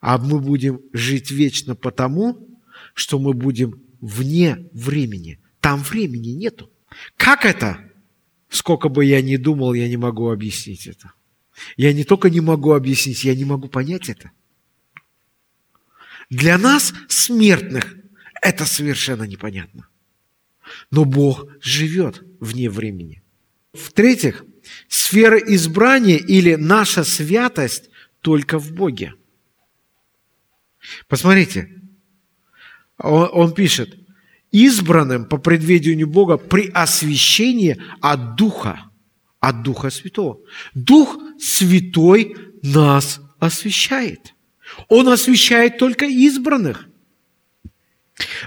А 0.00 0.16
мы 0.16 0.40
будем 0.40 0.80
жить 0.92 1.30
вечно 1.30 1.74
потому, 1.74 2.48
что 2.94 3.18
мы 3.18 3.34
будем 3.34 3.82
вне 4.00 4.68
времени. 4.72 5.40
Там 5.60 5.82
времени 5.82 6.28
нету. 6.28 6.70
Как 7.16 7.44
это? 7.44 7.78
Сколько 8.48 8.88
бы 8.88 9.04
я 9.04 9.20
ни 9.20 9.36
думал, 9.36 9.74
я 9.74 9.88
не 9.88 9.96
могу 9.96 10.30
объяснить 10.30 10.86
это. 10.86 11.12
Я 11.76 11.92
не 11.92 12.04
только 12.04 12.30
не 12.30 12.40
могу 12.40 12.72
объяснить, 12.72 13.24
я 13.24 13.34
не 13.34 13.44
могу 13.44 13.68
понять 13.68 14.08
это. 14.08 14.30
Для 16.30 16.56
нас, 16.56 16.94
смертных, 17.08 17.96
это 18.40 18.64
совершенно 18.64 19.24
непонятно. 19.24 19.88
Но 20.90 21.04
Бог 21.04 21.46
живет 21.60 22.22
вне 22.40 22.70
времени. 22.70 23.22
В-третьих, 23.72 24.44
сфера 24.88 25.38
избрания 25.38 26.16
или 26.16 26.54
наша 26.54 27.04
святость 27.04 27.90
только 28.20 28.58
в 28.58 28.72
Боге. 28.72 29.14
Посмотрите, 31.06 31.70
он, 32.98 33.28
он 33.32 33.54
пишет, 33.54 33.96
избранным 34.50 35.26
по 35.26 35.38
предведению 35.38 36.06
Бога 36.08 36.36
при 36.38 36.68
освящении 36.68 37.76
от 38.00 38.36
Духа 38.36 38.88
от 39.40 39.62
Духа 39.62 39.90
Святого. 39.90 40.40
Дух 40.74 41.16
Святой 41.38 42.36
нас 42.62 43.20
освящает. 43.38 44.34
Он 44.88 45.08
освящает 45.08 45.78
только 45.78 46.06
избранных. 46.06 46.87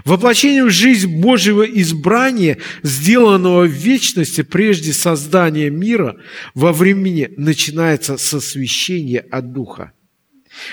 Воплощение 0.04 0.66
в 0.66 0.70
жизнь 0.70 1.22
Божьего 1.22 1.63
избрания, 1.63 2.58
сделанного 2.84 3.66
в 3.66 3.72
вечности 3.72 4.42
прежде 4.42 4.94
создания 4.94 5.70
мира, 5.70 6.18
во 6.54 6.74
времени 6.74 7.30
начинается 7.38 8.18
с 8.18 8.34
освящения 8.34 9.25
от 9.32 9.54
Духа. 9.54 9.94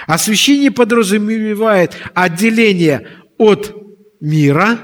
Освящение 0.06 0.70
подразумевает 0.70 1.96
отделение 2.14 3.08
от 3.38 3.74
мира 4.20 4.78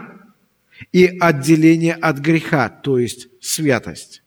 и 0.92 1.06
отделение 1.18 1.94
от 1.94 2.18
греха, 2.18 2.68
то 2.68 2.98
есть 2.98 3.28
святость. 3.40 4.22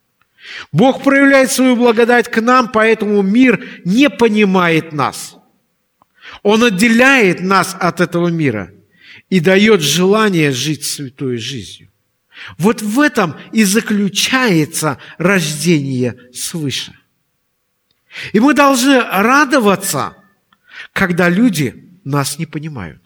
Бог 0.71 1.03
проявляет 1.03 1.51
свою 1.51 1.75
благодать 1.75 2.29
к 2.29 2.41
нам, 2.41 2.71
поэтому 2.71 3.21
мир 3.21 3.81
не 3.85 4.09
понимает 4.09 4.91
нас. 4.91 5.37
Он 6.43 6.63
отделяет 6.63 7.41
нас 7.41 7.75
от 7.79 8.01
этого 8.01 8.27
мира 8.27 8.71
и 9.29 9.39
дает 9.39 9.81
желание 9.81 10.51
жить 10.51 10.85
святой 10.85 11.37
жизнью. 11.37 11.91
Вот 12.57 12.81
в 12.81 12.99
этом 12.99 13.35
и 13.51 13.63
заключается 13.63 14.99
рождение 15.17 16.17
свыше. 16.33 16.97
И 18.33 18.39
мы 18.39 18.53
должны 18.53 19.01
радоваться, 19.01 20.15
когда 20.93 21.29
люди 21.29 21.99
нас 22.03 22.37
не 22.37 22.45
понимают. 22.45 23.01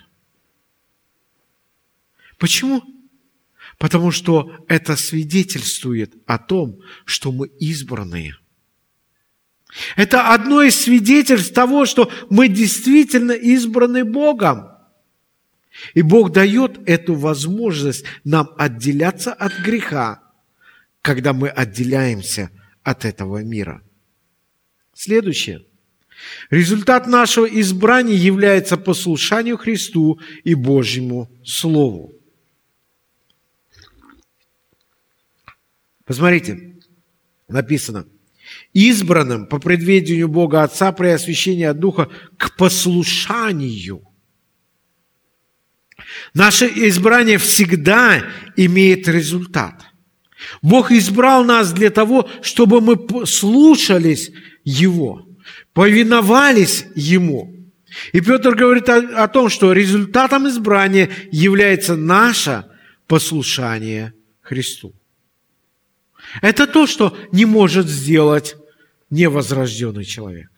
Почему? 2.37 2.83
Потому 3.77 4.11
что 4.11 4.65
это 4.67 4.95
свидетельствует 4.95 6.13
о 6.27 6.37
том, 6.37 6.79
что 7.05 7.31
мы 7.31 7.47
избранные. 7.59 8.35
Это 9.95 10.33
одно 10.33 10.61
из 10.61 10.75
свидетельств 10.75 11.53
того, 11.53 11.85
что 11.85 12.11
мы 12.29 12.47
действительно 12.47 13.31
избраны 13.31 14.03
Богом. 14.03 14.70
И 15.93 16.01
Бог 16.01 16.31
дает 16.31 16.79
эту 16.87 17.15
возможность 17.15 18.05
нам 18.23 18.49
отделяться 18.57 19.33
от 19.33 19.53
греха, 19.59 20.21
когда 21.01 21.33
мы 21.33 21.49
отделяемся 21.49 22.51
от 22.83 23.05
этого 23.05 23.43
мира. 23.43 23.81
Следующее. 24.93 25.65
Результат 26.49 27.07
нашего 27.07 27.45
избрания 27.45 28.15
является 28.15 28.77
послушанию 28.77 29.57
Христу 29.57 30.19
и 30.43 30.53
Божьему 30.53 31.31
Слову. 31.43 32.13
Посмотрите, 36.05 36.75
написано, 37.47 38.05
избранным 38.73 39.47
по 39.47 39.59
предведению 39.59 40.27
Бога 40.27 40.63
Отца 40.63 40.91
при 40.91 41.07
освящении 41.07 41.63
от 41.63 41.79
Духа 41.79 42.09
к 42.37 42.55
послушанию. 42.57 44.10
Наше 46.33 46.65
избрание 46.67 47.38
всегда 47.38 48.23
имеет 48.55 49.07
результат. 49.07 49.83
Бог 50.61 50.91
избрал 50.91 51.43
нас 51.43 51.73
для 51.73 51.89
того, 51.89 52.29
чтобы 52.41 52.81
мы 52.81 53.25
слушались 53.25 54.31
Его, 54.63 55.27
повиновались 55.73 56.85
Ему. 56.95 57.55
И 58.13 58.21
Петр 58.21 58.55
говорит 58.55 58.88
о, 58.89 59.23
о 59.23 59.27
том, 59.27 59.50
что 59.50 59.73
результатом 59.73 60.47
избрания 60.47 61.09
является 61.31 61.95
наше 61.97 62.65
послушание 63.07 64.13
Христу. 64.41 64.93
Это 66.41 66.65
то, 66.65 66.88
что 66.88 67.17
не 67.33 67.45
может 67.45 67.88
сделать 67.88 68.55
невозрожденный 69.09 70.05
человек. 70.05 70.50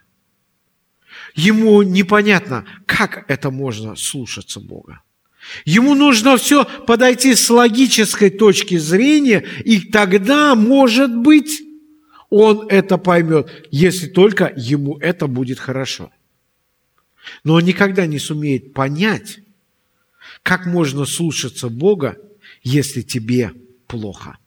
Ему 1.33 1.81
непонятно, 1.81 2.65
как 2.85 3.25
это 3.27 3.49
можно 3.49 3.95
слушаться 3.95 4.59
Бога. 4.59 5.01
Ему 5.65 5.93
нужно 5.95 6.37
все 6.37 6.65
подойти 6.65 7.35
с 7.35 7.49
логической 7.49 8.29
точки 8.29 8.77
зрения, 8.77 9.45
и 9.65 9.79
тогда, 9.79 10.55
может 10.55 11.15
быть, 11.15 11.61
он 12.29 12.67
это 12.69 12.97
поймет, 12.97 13.67
если 13.71 14.07
только 14.07 14.51
ему 14.55 14.97
это 14.97 15.27
будет 15.27 15.59
хорошо. 15.59 16.11
Но 17.43 17.55
он 17.55 17.63
никогда 17.63 18.05
не 18.05 18.19
сумеет 18.19 18.73
понять, 18.73 19.39
как 20.41 20.65
можно 20.65 21.05
слушаться 21.05 21.69
Бога, 21.69 22.17
если 22.63 23.01
тебе 23.01 23.51
плохо 23.87 24.37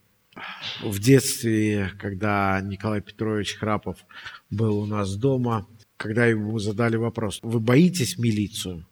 в 0.81 0.99
детстве, 0.99 1.91
когда 1.99 2.59
Николай 2.61 3.01
Петрович 3.01 3.55
Храпов 3.55 3.97
был 4.49 4.79
у 4.79 4.85
нас 4.85 5.15
дома, 5.15 5.67
когда 5.97 6.25
ему 6.25 6.57
задали 6.59 6.95
вопрос, 6.95 7.39
вы 7.41 7.59
боитесь 7.59 8.17
милицию? 8.17 8.86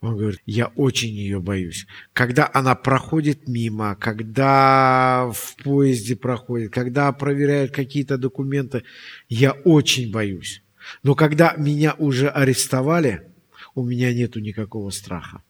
Он 0.00 0.16
говорит, 0.16 0.40
я 0.46 0.66
очень 0.68 1.10
ее 1.10 1.40
боюсь. 1.40 1.86
Когда 2.12 2.50
она 2.52 2.74
проходит 2.74 3.48
мимо, 3.48 3.96
когда 3.96 5.30
в 5.32 5.56
поезде 5.62 6.16
проходит, 6.16 6.72
когда 6.72 7.12
проверяют 7.12 7.72
какие-то 7.72 8.18
документы, 8.18 8.84
я 9.28 9.52
очень 9.52 10.10
боюсь. 10.10 10.62
Но 11.02 11.14
когда 11.14 11.54
меня 11.56 11.94
уже 11.98 12.28
арестовали, 12.28 13.28
у 13.74 13.84
меня 13.84 14.12
нету 14.12 14.40
никакого 14.40 14.90
страха. 14.90 15.42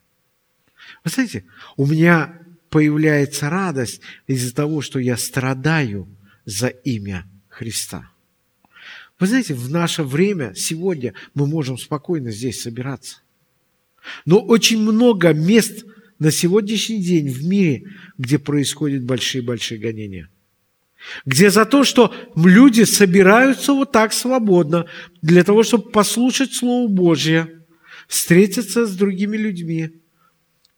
Вы 1.04 1.11
знаете, 1.11 1.44
у 1.76 1.87
меня 1.87 2.38
появляется 2.68 3.50
радость 3.50 4.00
из-за 4.26 4.54
того, 4.54 4.80
что 4.80 4.98
я 4.98 5.16
страдаю 5.16 6.09
за 6.44 6.68
имя 6.68 7.26
Христа. 7.48 8.11
Вы 9.18 9.26
знаете, 9.26 9.54
в 9.54 9.70
наше 9.70 10.02
время, 10.02 10.54
сегодня, 10.54 11.12
мы 11.35 11.46
можем 11.46 11.76
спокойно 11.76 12.30
здесь 12.30 12.62
собираться. 12.62 13.18
Но 14.24 14.40
очень 14.40 14.80
много 14.80 15.32
мест 15.32 15.84
на 16.18 16.30
сегодняшний 16.30 17.02
день 17.02 17.28
в 17.28 17.44
мире, 17.44 17.84
где 18.18 18.38
происходят 18.38 19.04
большие-большие 19.04 19.80
гонения. 19.80 20.28
Где 21.24 21.50
за 21.50 21.64
то, 21.64 21.82
что 21.82 22.14
люди 22.36 22.82
собираются 22.82 23.72
вот 23.72 23.92
так 23.92 24.12
свободно, 24.12 24.86
для 25.22 25.44
того, 25.44 25.62
чтобы 25.62 25.90
послушать 25.90 26.54
Слово 26.54 26.88
Божье, 26.88 27.64
встретиться 28.06 28.86
с 28.86 28.94
другими 28.96 29.36
людьми, 29.36 29.90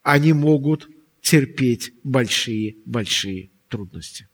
они 0.02 0.32
могут 0.32 0.88
терпеть 1.20 1.92
большие-большие 2.04 3.50
трудности. 3.68 4.28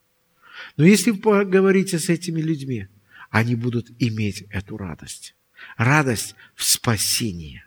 Но 0.77 0.85
если 0.85 1.11
вы 1.11 1.17
поговорите 1.19 1.97
с 1.97 2.09
этими 2.09 2.41
людьми, 2.41 2.87
они 3.29 3.55
будут 3.55 3.89
иметь 3.99 4.43
эту 4.51 4.77
радость. 4.77 5.35
Радость 5.77 6.35
в 6.55 6.63
спасении. 6.63 7.63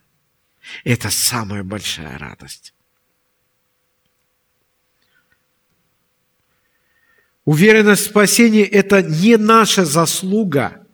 Это 0.84 1.10
самая 1.10 1.62
большая 1.62 2.18
радость. 2.18 2.74
Уверенность 7.44 8.02
в 8.02 8.10
спасении– 8.10 8.62
это 8.62 9.02
не 9.02 9.36
наша 9.36 9.84
заслуга, 9.84 10.86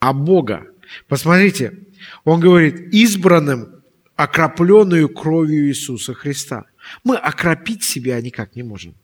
а 0.00 0.12
Бога. 0.12 0.66
Посмотрите, 1.08 1.78
он 2.24 2.40
говорит, 2.40 2.92
избранным, 2.92 3.82
окропленную 4.14 5.08
кровью 5.08 5.68
Иисуса 5.68 6.12
Христа– 6.14 6.66
мы 7.02 7.16
окропить 7.16 7.82
себя 7.82 8.20
никак 8.20 8.56
не 8.56 8.62
можем. 8.62 8.94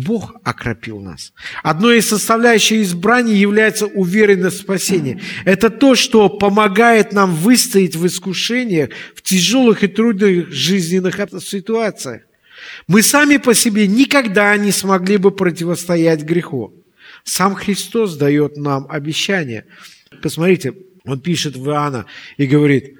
Бог 0.00 0.34
окропил 0.44 1.00
нас. 1.00 1.32
Одной 1.62 1.98
из 1.98 2.08
составляющих 2.08 2.82
избрания 2.82 3.34
является 3.34 3.86
уверенность 3.86 4.58
в 4.58 4.60
спасении. 4.60 5.20
Это 5.44 5.70
то, 5.70 5.94
что 5.94 6.28
помогает 6.28 7.12
нам 7.12 7.34
выстоять 7.34 7.96
в 7.96 8.06
искушениях, 8.06 8.90
в 9.14 9.22
тяжелых 9.22 9.84
и 9.84 9.88
трудных 9.88 10.50
жизненных 10.50 11.16
ситуациях. 11.42 12.22
Мы 12.86 13.02
сами 13.02 13.36
по 13.36 13.54
себе 13.54 13.86
никогда 13.86 14.56
не 14.56 14.72
смогли 14.72 15.16
бы 15.16 15.30
противостоять 15.30 16.22
греху. 16.22 16.74
Сам 17.24 17.54
Христос 17.54 18.16
дает 18.16 18.56
нам 18.56 18.86
обещание. 18.88 19.66
Посмотрите, 20.22 20.74
он 21.04 21.20
пишет 21.20 21.56
в 21.56 21.66
Иоанна 21.68 22.06
и 22.36 22.46
говорит, 22.46 22.94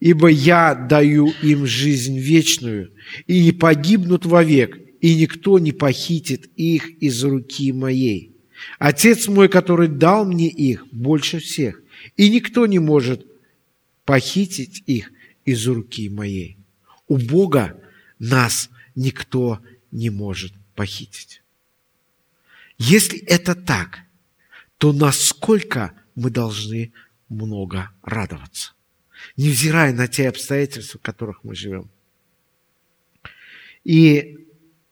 ибо 0.00 0.28
я 0.28 0.74
даю 0.74 1.32
им 1.42 1.66
жизнь 1.66 2.18
вечную, 2.18 2.92
и 3.26 3.44
не 3.44 3.52
погибнут 3.52 4.26
вовек, 4.26 4.78
и 5.06 5.14
никто 5.14 5.60
не 5.60 5.70
похитит 5.70 6.50
их 6.56 7.00
из 7.00 7.22
руки 7.22 7.70
моей. 7.70 8.34
Отец 8.80 9.28
мой, 9.28 9.48
который 9.48 9.86
дал 9.86 10.24
мне 10.24 10.48
их, 10.48 10.84
больше 10.88 11.38
всех, 11.38 11.80
и 12.16 12.28
никто 12.28 12.66
не 12.66 12.80
может 12.80 13.24
похитить 14.04 14.82
их 14.86 15.12
из 15.44 15.64
руки 15.68 16.08
моей. 16.08 16.58
У 17.06 17.18
Бога 17.18 17.80
нас 18.18 18.68
никто 18.96 19.60
не 19.92 20.10
может 20.10 20.52
похитить. 20.74 21.40
Если 22.76 23.20
это 23.20 23.54
так, 23.54 24.00
то 24.76 24.92
насколько 24.92 25.92
мы 26.16 26.30
должны 26.30 26.92
много 27.28 27.92
радоваться 28.02 28.72
невзирая 29.36 29.92
на 29.92 30.08
те 30.08 30.28
обстоятельства, 30.28 30.98
в 30.98 31.02
которых 31.02 31.44
мы 31.44 31.54
живем. 31.54 31.88
И 33.84 34.45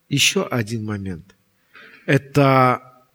еще 0.08 0.46
один 0.46 0.84
момент. 0.84 1.36
Это 2.06 3.06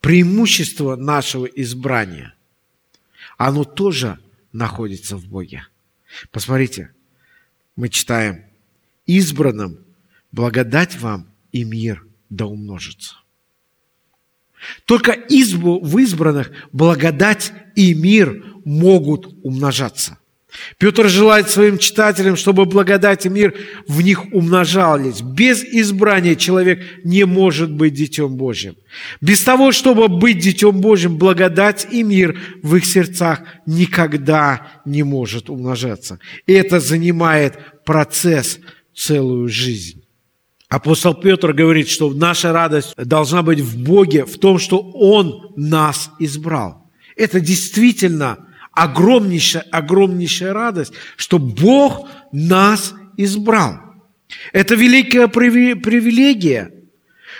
преимущество 0.00 0.96
нашего 0.96 1.46
избрания, 1.46 2.34
оно 3.36 3.64
тоже 3.64 4.18
находится 4.52 5.16
в 5.16 5.26
Боге. 5.26 5.66
Посмотрите, 6.30 6.92
мы 7.76 7.88
читаем, 7.88 8.44
избранным 9.06 9.84
благодать 10.30 10.96
вам 11.00 11.28
и 11.52 11.64
мир 11.64 12.06
да 12.30 12.46
умножится. 12.46 13.16
Только 14.86 15.12
в 15.12 15.98
избранных 15.98 16.50
благодать 16.72 17.52
и 17.74 17.94
мир 17.94 18.44
могут 18.64 19.26
умножаться. 19.42 20.18
Петр 20.78 21.08
желает 21.08 21.50
своим 21.50 21.78
читателям, 21.78 22.36
чтобы 22.36 22.64
благодать 22.64 23.26
и 23.26 23.28
мир 23.28 23.54
в 23.86 24.00
них 24.02 24.32
умножались. 24.32 25.20
Без 25.20 25.62
избрания 25.62 26.34
человек 26.34 26.82
не 27.04 27.24
может 27.24 27.72
быть 27.72 27.94
Детем 27.94 28.36
Божьим. 28.36 28.76
Без 29.20 29.42
того, 29.42 29.72
чтобы 29.72 30.08
быть 30.08 30.38
Детем 30.38 30.80
Божьим, 30.80 31.16
благодать 31.16 31.86
и 31.90 32.02
мир 32.02 32.38
в 32.62 32.76
их 32.76 32.86
сердцах 32.86 33.42
никогда 33.66 34.68
не 34.84 35.02
может 35.02 35.50
умножаться. 35.50 36.18
И 36.46 36.52
это 36.52 36.80
занимает 36.80 37.58
процесс 37.84 38.58
целую 38.94 39.48
жизнь. 39.48 40.02
Апостол 40.68 41.14
Петр 41.14 41.52
говорит, 41.52 41.88
что 41.88 42.12
наша 42.12 42.52
радость 42.52 42.94
должна 42.96 43.42
быть 43.42 43.60
в 43.60 43.78
Боге, 43.82 44.24
в 44.24 44.38
том, 44.38 44.58
что 44.58 44.78
Он 44.80 45.52
нас 45.56 46.10
избрал. 46.18 46.90
Это 47.16 47.38
действительно 47.38 48.38
огромнейшая, 48.74 49.62
огромнейшая 49.70 50.52
радость, 50.52 50.92
что 51.16 51.38
Бог 51.38 52.08
нас 52.32 52.94
избрал. 53.16 53.80
Это 54.52 54.74
великая 54.74 55.28
привилегия. 55.28 56.72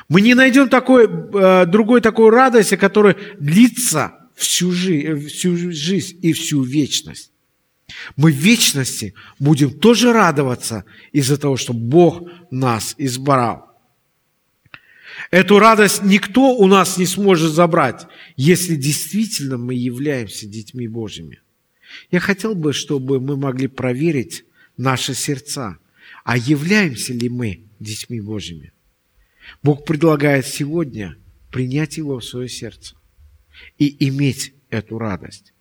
Мы 0.09 0.20
не 0.20 0.35
найдем 0.35 0.68
такой, 0.68 1.07
э, 1.07 1.66
другой 1.66 2.01
такой 2.01 2.31
радости, 2.31 2.77
которая 2.77 3.16
длится 3.38 4.12
всю 4.35 4.73
жизнь, 4.73 5.27
всю 5.29 5.57
жизнь 5.57 6.18
и 6.23 6.33
всю 6.33 6.62
вечность. 6.62 7.31
Мы 8.16 8.33
в 8.33 8.37
вечности 8.37 9.14
будем 9.38 9.70
тоже 9.70 10.12
радоваться 10.12 10.85
из-за 11.12 11.37
того, 11.37 11.57
что 11.57 11.73
Бог 11.73 12.29
нас 12.51 12.94
избрал. 12.99 13.73
Эту 15.31 15.59
радость 15.59 16.03
никто 16.03 16.57
у 16.57 16.66
нас 16.66 16.96
не 16.96 17.07
сможет 17.07 17.53
забрать, 17.53 18.07
если 18.37 18.77
действительно 18.77 19.57
мы 19.57 19.74
являемся 19.74 20.46
детьми 20.46 20.88
Божьими. 20.88 21.40
Я 22.11 22.20
хотел 22.20 22.55
бы, 22.55 22.72
чтобы 22.72 23.20
мы 23.20 23.37
могли 23.37 23.68
проверить 23.68 24.44
наши 24.77 25.14
сердца, 25.14 25.79
а 26.24 26.37
являемся 26.37 27.12
ли 27.12 27.29
мы 27.29 27.64
детьми 27.79 28.20
Божьими. 28.20 28.72
Бог 29.62 29.85
предлагает 29.85 30.46
сегодня 30.46 31.16
принять 31.50 31.96
его 31.96 32.18
в 32.18 32.24
свое 32.24 32.48
сердце 32.48 32.96
и 33.79 34.09
иметь 34.09 34.55
эту 34.70 34.98
радость. 34.98 35.53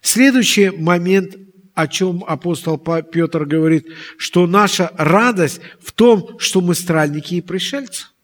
Следующий 0.00 0.70
момент, 0.70 1.36
о 1.74 1.88
чем 1.88 2.22
апостол 2.24 2.78
Петр 2.78 3.44
говорит, 3.44 3.88
что 4.16 4.46
наша 4.46 4.92
радость 4.96 5.60
в 5.80 5.92
том, 5.92 6.38
что 6.38 6.60
мы 6.60 6.74
странники 6.74 7.34
и 7.36 7.40
пришельцы– 7.40 8.06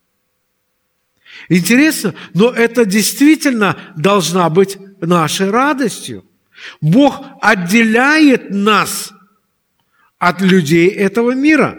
Интересно, 1.48 2.14
но 2.33 2.50
это 2.50 2.85
действительно 2.85 3.76
должна 3.96 4.48
быть 4.48 4.78
нашей 5.00 5.50
радостью. 5.50 6.24
Бог 6.80 7.22
отделяет 7.40 8.50
нас 8.50 9.12
от 10.18 10.40
людей 10.40 10.88
этого 10.88 11.33
мира. 11.33 11.78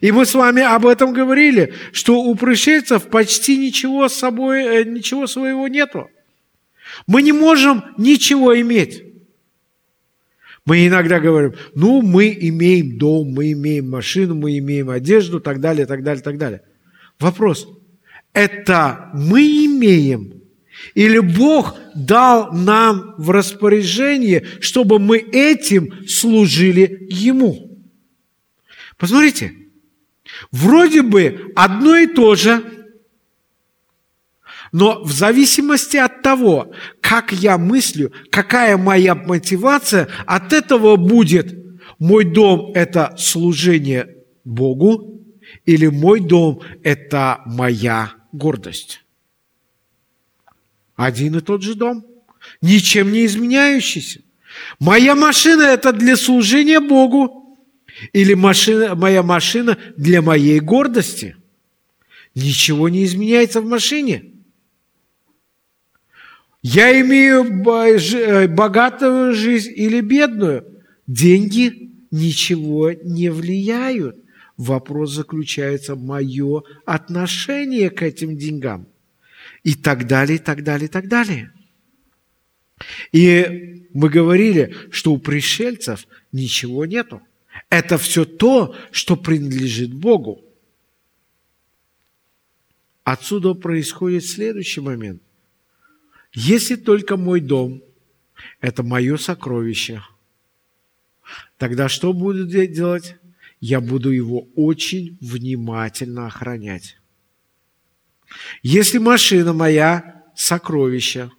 И 0.00 0.12
мы 0.12 0.24
с 0.24 0.34
вами 0.34 0.62
об 0.62 0.86
этом 0.86 1.12
говорили, 1.12 1.74
что 1.92 2.22
у 2.22 2.34
пришельцев 2.36 3.08
почти 3.08 3.58
ничего, 3.58 4.08
с 4.08 4.14
собой, 4.14 4.62
э, 4.62 4.84
ничего 4.84 5.26
своего 5.26 5.66
нету. 5.68 6.08
Мы 7.06 7.22
не 7.22 7.32
можем 7.32 7.84
ничего 7.98 8.58
иметь. 8.60 9.02
Мы 10.64 10.86
иногда 10.86 11.18
говорим, 11.18 11.54
ну, 11.74 12.00
мы 12.00 12.28
имеем 12.40 12.96
дом, 12.96 13.32
мы 13.32 13.52
имеем 13.52 13.90
машину, 13.90 14.34
мы 14.34 14.56
имеем 14.58 14.88
одежду, 14.88 15.40
так 15.40 15.60
далее, 15.60 15.86
так 15.86 16.02
далее, 16.02 16.22
так 16.22 16.38
далее. 16.38 16.62
Вопрос– 17.18 17.68
это 18.34 19.10
мы 19.14 19.40
имеем, 19.64 20.42
или 20.94 21.18
Бог 21.20 21.76
дал 21.94 22.52
нам 22.52 23.14
в 23.16 23.30
распоряжение, 23.30 24.46
чтобы 24.60 24.98
мы 24.98 25.18
этим 25.18 26.06
служили 26.06 27.06
Ему. 27.08 27.78
Посмотрите, 28.98 29.52
вроде 30.50 31.02
бы 31.02 31.52
одно 31.56 31.96
и 31.96 32.06
то 32.06 32.34
же, 32.34 32.62
но 34.72 35.04
в 35.04 35.12
зависимости 35.12 35.96
от 35.96 36.22
того, 36.22 36.72
как 37.00 37.32
я 37.32 37.58
мыслю, 37.58 38.12
какая 38.30 38.76
моя 38.76 39.14
мотивация, 39.14 40.08
от 40.26 40.52
этого 40.52 40.96
будет 40.96 41.54
мой 42.00 42.24
дом– 42.24 42.72
это 42.74 43.14
служение 43.16 44.16
Богу, 44.44 45.22
или 45.64 45.86
мой 45.86 46.18
дом– 46.18 46.60
это 46.82 47.42
моя 47.46 48.14
гордость. 48.34 49.04
Один 50.96 51.36
и 51.36 51.40
тот 51.40 51.62
же 51.62 51.74
дом, 51.74 52.04
ничем 52.60 53.12
не 53.12 53.24
изменяющийся. 53.26 54.20
Моя 54.78 55.14
машина– 55.14 55.62
это 55.62 55.92
для 55.92 56.16
служения 56.16 56.80
Богу, 56.80 57.58
или 58.12 58.34
машина, 58.34 58.94
моя 58.94 59.22
машина 59.22 59.78
для 59.96 60.20
моей 60.20 60.60
гордости. 60.60 61.36
Ничего 62.34 62.88
не 62.88 63.04
изменяется 63.04 63.60
в 63.60 63.66
машине. 63.66 64.32
Я 66.62 66.98
имею 67.00 67.44
э, 67.44 68.48
богатую 68.48 69.34
жизнь 69.34 69.72
или 69.76 70.00
бедную. 70.00 70.64
Деньги 71.06 71.92
ничего 72.10 72.92
не 72.92 73.28
влияют. 73.28 74.23
Вопрос 74.56 75.12
заключается 75.12 75.94
в 75.94 76.02
мое 76.02 76.62
отношение 76.84 77.90
к 77.90 78.02
этим 78.02 78.36
деньгам. 78.36 78.86
И 79.62 79.74
так 79.74 80.06
далее, 80.06 80.36
и 80.36 80.40
так 80.40 80.62
далее, 80.62 80.86
и 80.86 80.90
так 80.90 81.08
далее. 81.08 81.52
И 83.12 83.88
мы 83.92 84.08
говорили, 84.08 84.74
что 84.90 85.12
у 85.12 85.18
пришельцев 85.18 86.06
ничего 86.32 86.86
нету. 86.86 87.22
Это 87.70 87.98
все 87.98 88.24
то, 88.24 88.74
что 88.90 89.16
принадлежит 89.16 89.92
Богу. 89.92 90.44
Отсюда 93.04 93.54
происходит 93.54 94.24
следующий 94.24 94.80
момент. 94.80 95.22
Если 96.32 96.76
только 96.76 97.16
мой 97.16 97.40
дом– 97.40 97.82
это 98.60 98.82
мое 98.82 99.16
сокровище, 99.16 100.02
тогда 101.58 101.88
что 101.88 102.12
буду 102.12 102.46
делать? 102.46 103.16
Я 103.66 103.80
буду 103.80 104.10
его 104.10 104.46
очень 104.56 105.16
внимательно 105.22 106.26
охранять. 106.26 106.98
Если 108.62 108.98
машина 108.98 109.54
моя 109.54 110.22
сокровище, 110.36 111.30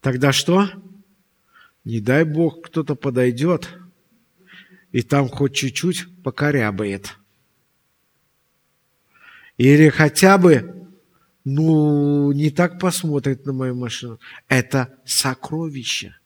тогда 0.00 0.30
что? 0.30 0.70
Не 1.82 1.98
дай 2.00 2.22
Бог, 2.22 2.66
кто-то 2.66 2.94
подойдет 2.94 3.80
и 4.92 5.02
там 5.02 5.28
хоть 5.28 5.56
чуть-чуть 5.56 6.06
покорябает. 6.22 7.16
Или 9.56 9.88
хотя 9.88 10.38
бы, 10.38 10.86
ну, 11.44 12.30
не 12.30 12.50
так 12.50 12.78
посмотрит 12.78 13.44
на 13.44 13.52
мою 13.52 13.74
машину. 13.74 14.20
Это 14.46 14.96
сокровище. 15.04 16.16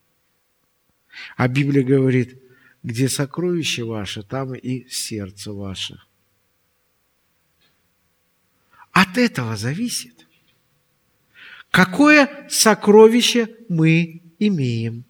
А 1.38 1.48
Библия 1.48 1.82
говорит, 1.82 2.41
где 2.82 3.08
сокровище 3.08 3.84
ваше, 3.84 4.22
там 4.22 4.54
и 4.54 4.88
сердце 4.88 5.52
ваше. 5.52 6.00
От 8.90 9.16
этого 9.16 9.56
зависит, 9.56 10.26
какое 11.70 12.46
сокровище 12.50 13.48
мы 13.68 14.22
имеем. 14.38 15.04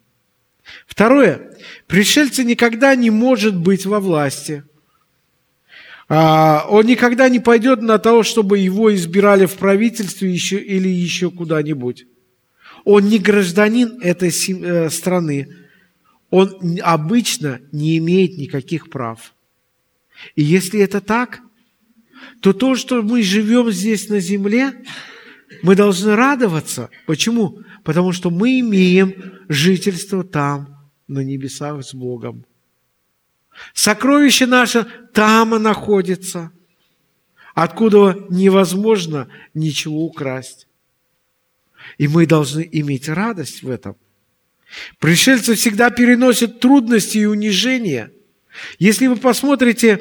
Второе. 0.87 1.57
Пришельцы 1.87 2.45
никогда 2.45 2.95
не 2.95 3.09
может 3.09 3.55
быть 3.55 3.85
во 3.85 3.99
власти. 3.99 4.63
А, 6.07 6.65
он 6.69 6.85
никогда 6.85 7.27
не 7.27 7.39
пойдет 7.39 7.81
на 7.81 7.97
то, 7.97 8.23
чтобы 8.23 8.59
его 8.59 8.93
избирали 8.93 9.45
в 9.45 9.55
правительстве 9.55 10.31
еще, 10.31 10.57
или 10.59 10.87
еще 10.87 11.31
куда-нибудь. 11.31 12.05
Он 12.85 13.07
не 13.07 13.19
гражданин 13.19 13.99
этой 14.01 14.29
э, 14.29 14.89
страны 14.89 15.62
он 16.33 16.79
обычно 16.81 17.61
не 17.71 17.99
имеет 17.99 18.39
никаких 18.39 18.89
прав. 18.89 19.35
И 20.33 20.41
если 20.41 20.79
это 20.79 20.99
так, 20.99 21.41
то 22.41 22.53
то, 22.53 22.75
что 22.75 23.03
мы 23.03 23.21
живем 23.21 23.69
здесь 23.71 24.09
на 24.09 24.19
земле, 24.19 24.83
мы 25.61 25.75
должны 25.75 26.15
радоваться. 26.15 26.89
Почему? 27.05 27.59
Потому 27.83 28.13
что 28.13 28.31
мы 28.31 28.61
имеем 28.61 29.13
жительство 29.47 30.23
там, 30.23 30.89
на 31.07 31.19
небесах 31.19 31.85
с 31.85 31.93
Богом. 31.93 32.45
Сокровище 33.75 34.47
наше 34.47 34.87
там 35.13 35.53
и 35.53 35.59
находится, 35.59 36.51
откуда 37.53 38.25
невозможно 38.31 39.27
ничего 39.53 40.03
украсть. 40.03 40.67
И 41.99 42.07
мы 42.07 42.25
должны 42.25 42.67
иметь 42.71 43.07
радость 43.07 43.61
в 43.61 43.69
этом. 43.69 43.97
Пришельцы 44.99 45.55
всегда 45.55 45.89
переносят 45.89 46.59
трудности 46.59 47.19
и 47.19 47.25
унижения. 47.25 48.11
Если 48.77 49.07
вы 49.07 49.15
посмотрите 49.15 49.99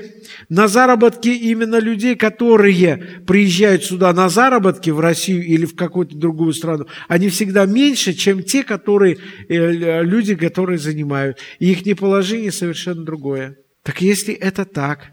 на 0.49 0.69
заработки 0.69 1.29
именно 1.29 1.79
людей, 1.79 2.17
которые 2.17 3.23
приезжают 3.27 3.85
сюда 3.85 4.13
на 4.13 4.29
заработки 4.29 4.91
в 4.91 5.01
Россию 5.01 5.45
или 5.45 5.65
в 5.65 5.75
какую-то 5.75 6.17
другую 6.17 6.53
страну, 6.53 6.87
они 7.09 7.29
всегда 7.29 7.65
меньше, 7.65 8.13
чем 8.13 8.43
те, 8.43 8.63
которые, 8.63 9.19
э, 9.49 10.03
люди, 10.03 10.35
которые 10.35 10.79
занимают. 10.79 11.39
И 11.59 11.73
их 11.73 11.99
положение 11.99 12.53
совершенно 12.53 13.03
другое. 13.03 13.57
Так 13.83 14.03
если 14.03 14.35
это 14.35 14.65
так, 14.65 15.13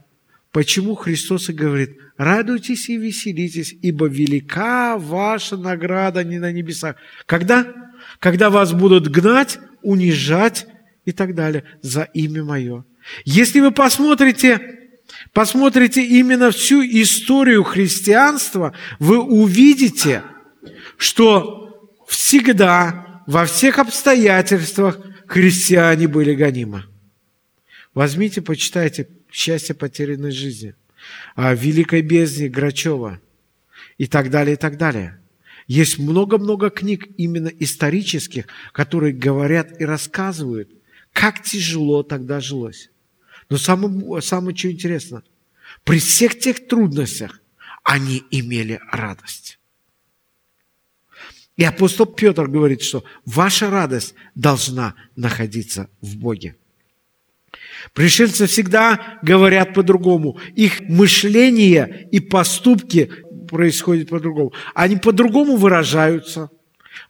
почему 0.52 0.96
Христос 0.96 1.50
и 1.50 1.54
говорит, 1.54 1.98
радуйтесь 2.18 2.90
и 2.90 2.98
веселитесь, 2.98 3.74
ибо 3.82 4.08
велика 4.08 4.98
ваша 4.98 5.56
награда 5.58 6.24
не 6.24 6.40
на 6.40 6.52
небесах. 6.52 6.98
Когда? 7.26 7.89
Когда 8.20 8.50
вас 8.50 8.74
будут 8.74 9.08
гнать, 9.08 9.60
унижать 9.82 10.68
и 11.06 11.12
так 11.12 11.34
далее 11.36 11.64
за 11.82 12.04
имя 12.14 12.44
Мое. 12.44 12.86
Если 13.24 13.62
вы 13.62 13.72
посмотрите, 13.72 14.90
посмотрите 15.34 16.06
именно 16.06 16.52
всю 16.52 16.84
историю 16.84 17.64
христианства, 17.64 18.74
вы 19.00 19.20
увидите, 19.20 20.22
что 20.98 21.90
всегда, 22.08 23.24
во 23.26 23.46
всех 23.46 23.80
обстоятельствах 23.80 25.00
христиане 25.28 26.08
были 26.08 26.36
гонимы. 26.36 26.84
Возьмите, 27.94 28.42
почитайте 28.42 29.08
«Счастье 29.32 29.76
потерянной 29.76 30.32
жизни», 30.32 30.76
о 31.36 31.54
«Великой 31.54 32.02
бездне» 32.02 32.50
Грачева 32.50 33.22
и 33.98 34.08
так 34.08 34.30
далее, 34.30 34.56
и 34.56 34.58
так 34.58 34.78
далее. 34.78 35.20
Есть 35.70 36.00
много-много 36.00 36.72
книг 36.72 37.08
именно 37.18 37.48
исторических, 37.48 38.48
которые 38.72 39.14
говорят 39.14 39.80
и 39.80 39.86
рассказывают, 39.86 40.72
как 41.14 41.44
тяжело 41.44 42.02
тогда 42.02 42.40
жилось. 42.40 42.90
Но 43.52 43.58
самое, 43.58 44.20
самое 44.24 44.58
что 44.58 44.72
интересно, 44.72 45.22
при 45.84 46.00
всех 46.00 46.40
тех 46.40 46.68
трудностях 46.68 47.40
они 47.84 48.24
имели 48.32 48.80
радость. 48.92 49.60
И 51.56 51.64
апостол 51.64 52.08
Петр 52.08 52.48
говорит, 52.48 52.82
что 52.82 53.04
ваша 53.28 53.70
радость 53.70 54.16
должна 54.34 54.96
находиться 55.16 55.88
в 56.02 56.18
Боге. 56.18 56.56
Пришельцы 57.94 58.48
всегда 58.48 59.20
говорят 59.22 59.76
по-другому. 59.76 60.40
Их 60.56 60.82
мышление 60.82 62.08
и 62.12 62.20
поступки 62.20 63.12
происходят 63.50 64.10
по-другому. 64.10 64.54
Они 64.74 64.96
по-другому 64.96 65.58
выражаются. 65.58 66.50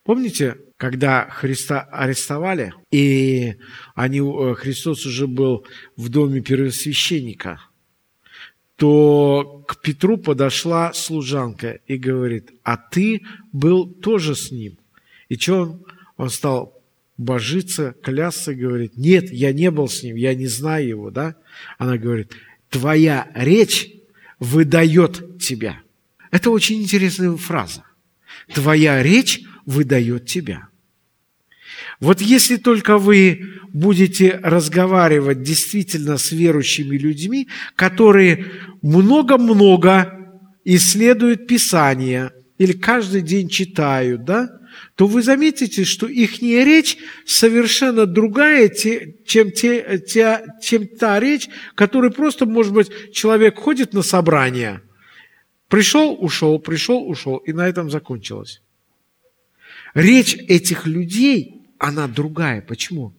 Помните, 0.03 0.57
когда 0.77 1.29
Христа 1.29 1.81
арестовали, 1.81 2.73
и 2.91 3.55
они, 3.95 4.19
э, 4.19 4.55
Христос 4.55 5.05
уже 5.05 5.27
был 5.27 5.65
в 5.95 6.09
доме 6.09 6.41
первосвященника, 6.41 7.59
то 8.75 9.63
к 9.67 9.81
Петру 9.81 10.17
подошла 10.17 10.93
служанка 10.93 11.79
и 11.85 11.97
говорит, 11.97 12.51
а 12.63 12.77
ты 12.77 13.23
был 13.51 13.87
тоже 13.87 14.35
с 14.35 14.51
ним. 14.51 14.77
И 15.27 15.35
что 15.35 15.61
он? 15.61 15.85
Он 16.15 16.29
стал 16.29 16.81
божиться, 17.17 17.93
клясться, 18.01 18.55
говорит, 18.55 18.95
нет, 18.95 19.31
я 19.31 19.51
не 19.51 19.69
был 19.69 19.89
с 19.89 20.01
ним, 20.01 20.15
я 20.15 20.33
не 20.33 20.47
знаю 20.47 20.87
его, 20.87 21.11
да? 21.11 21.35
Она 21.77 21.97
говорит, 21.97 22.31
твоя 22.69 23.29
речь 23.35 23.91
выдает 24.39 25.39
тебя. 25.39 25.81
Это 26.31 26.51
очень 26.51 26.81
интересная 26.81 27.35
фраза. 27.35 27.83
Твоя 28.53 29.01
речь 29.01 29.41
выдает 29.65 30.25
тебя. 30.25 30.67
Вот 31.99 32.21
если 32.21 32.55
только 32.55 32.97
вы 32.97 33.45
будете 33.73 34.39
разговаривать 34.41 35.43
действительно 35.43 36.17
с 36.17 36.31
верующими 36.31 36.97
людьми, 36.97 37.47
которые 37.75 38.51
много-много 38.81 40.37
исследуют 40.63 41.47
Писание 41.47 42.31
или 42.57 42.73
каждый 42.73 43.21
день 43.21 43.49
читают, 43.49 44.23
да, 44.23 44.49
то 44.95 45.07
вы 45.07 45.21
заметите, 45.21 45.83
что 45.83 46.07
их 46.07 46.41
речь 46.41 46.97
совершенно 47.25 48.05
другая, 48.05 48.69
чем, 48.69 49.51
те, 49.51 50.01
те, 50.07 50.41
чем 50.61 50.87
та 50.87 51.19
речь, 51.19 51.47
которой 51.75 52.11
просто, 52.11 52.45
может 52.45 52.73
быть, 52.73 52.89
человек 53.13 53.57
ходит 53.57 53.93
на 53.93 54.03
собрание, 54.03 54.81
пришел, 55.69 56.17
ушел, 56.19 56.59
пришел, 56.59 57.09
ушел, 57.09 57.37
и 57.37 57.53
на 57.53 57.67
этом 57.67 57.89
закончилось. 57.89 58.61
Речь 59.93 60.35
этих 60.35 60.85
людей– 60.85 61.55
она 61.79 62.07
другая. 62.07 62.61
Почему? 62.61 63.13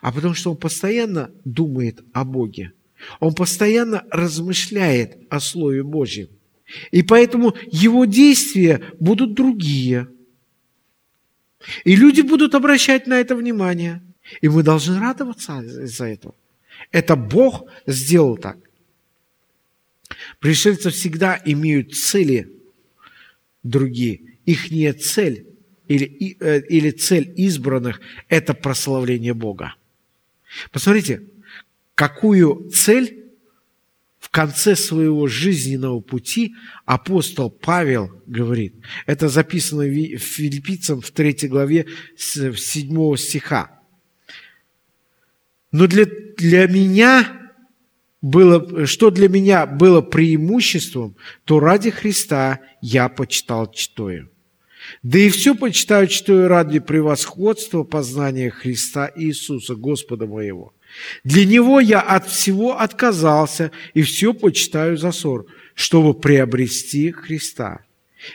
А 0.00 0.12
потому 0.12 0.34
что 0.34 0.52
он 0.52 0.56
постоянно 0.56 1.30
думает 1.44 2.04
о 2.12 2.24
Боге. 2.24 2.72
Он 3.20 3.34
постоянно 3.34 4.04
размышляет 4.10 5.18
о 5.28 5.40
Слове 5.40 5.82
Божьем. 5.82 6.28
И 6.90 7.02
поэтому 7.02 7.54
его 7.70 8.04
действия 8.04 8.80
будут 8.98 9.34
другие. 9.34 10.08
И 11.84 11.96
люди 11.96 12.22
будут 12.22 12.54
обращать 12.54 13.06
на 13.06 13.20
это 13.20 13.36
внимание. 13.36 14.02
И 14.40 14.48
мы 14.48 14.62
должны 14.62 14.98
радоваться 14.98 15.60
из-за 15.60 16.06
этого. 16.06 16.34
Это 16.90 17.16
Бог 17.16 17.68
сделал 17.86 18.36
так. 18.36 18.58
Пришельцы 20.40 20.90
всегда 20.90 21.40
имеют 21.44 21.94
цели 21.94 22.52
другие. 23.62 24.38
Их 24.44 24.70
цель 25.00 25.46
или, 25.88 26.36
э, 26.40 26.62
или 26.68 26.90
цель 26.90 27.32
избранных– 27.36 28.00
это 28.28 28.54
прославление 28.54 29.34
Бога. 29.34 29.74
Посмотрите, 30.70 31.22
какую 31.94 32.70
цель 32.70 33.24
в 34.18 34.30
конце 34.30 34.74
своего 34.74 35.28
жизненного 35.28 36.00
пути 36.00 36.56
апостол 36.84 37.50
Павел 37.50 38.22
говорит. 38.26 38.74
Это 39.06 39.28
записано 39.28 39.84
в 39.84 40.18
Филиппийцам 40.18 41.00
в 41.00 41.10
3 41.10 41.48
главе 41.48 41.86
7 42.16 43.16
стиха. 43.16 43.80
Но 45.70 45.86
для, 45.86 46.06
для 46.36 46.66
меня 46.66 47.45
было, 48.26 48.86
что 48.86 49.10
для 49.10 49.28
меня 49.28 49.66
было 49.66 50.00
преимуществом, 50.00 51.14
то 51.44 51.60
ради 51.60 51.90
Христа 51.90 52.60
я 52.80 53.08
почитал 53.08 53.70
читаю. 53.70 54.30
Да 55.02 55.18
и 55.18 55.28
все 55.28 55.54
почитаю, 55.54 56.08
что 56.10 56.44
и 56.44 56.46
ради 56.46 56.80
превосходства 56.80 57.84
познания 57.84 58.50
Христа 58.50 59.10
Иисуса, 59.14 59.76
Господа 59.76 60.26
моего. 60.26 60.72
Для 61.22 61.44
Него 61.44 61.78
я 61.78 62.00
от 62.00 62.28
всего 62.28 62.80
отказался 62.80 63.70
и 63.94 64.02
все 64.02 64.34
почитаю 64.34 64.96
за 64.96 65.12
ссор, 65.12 65.46
чтобы 65.74 66.14
приобрести 66.14 67.12
Христа. 67.12 67.80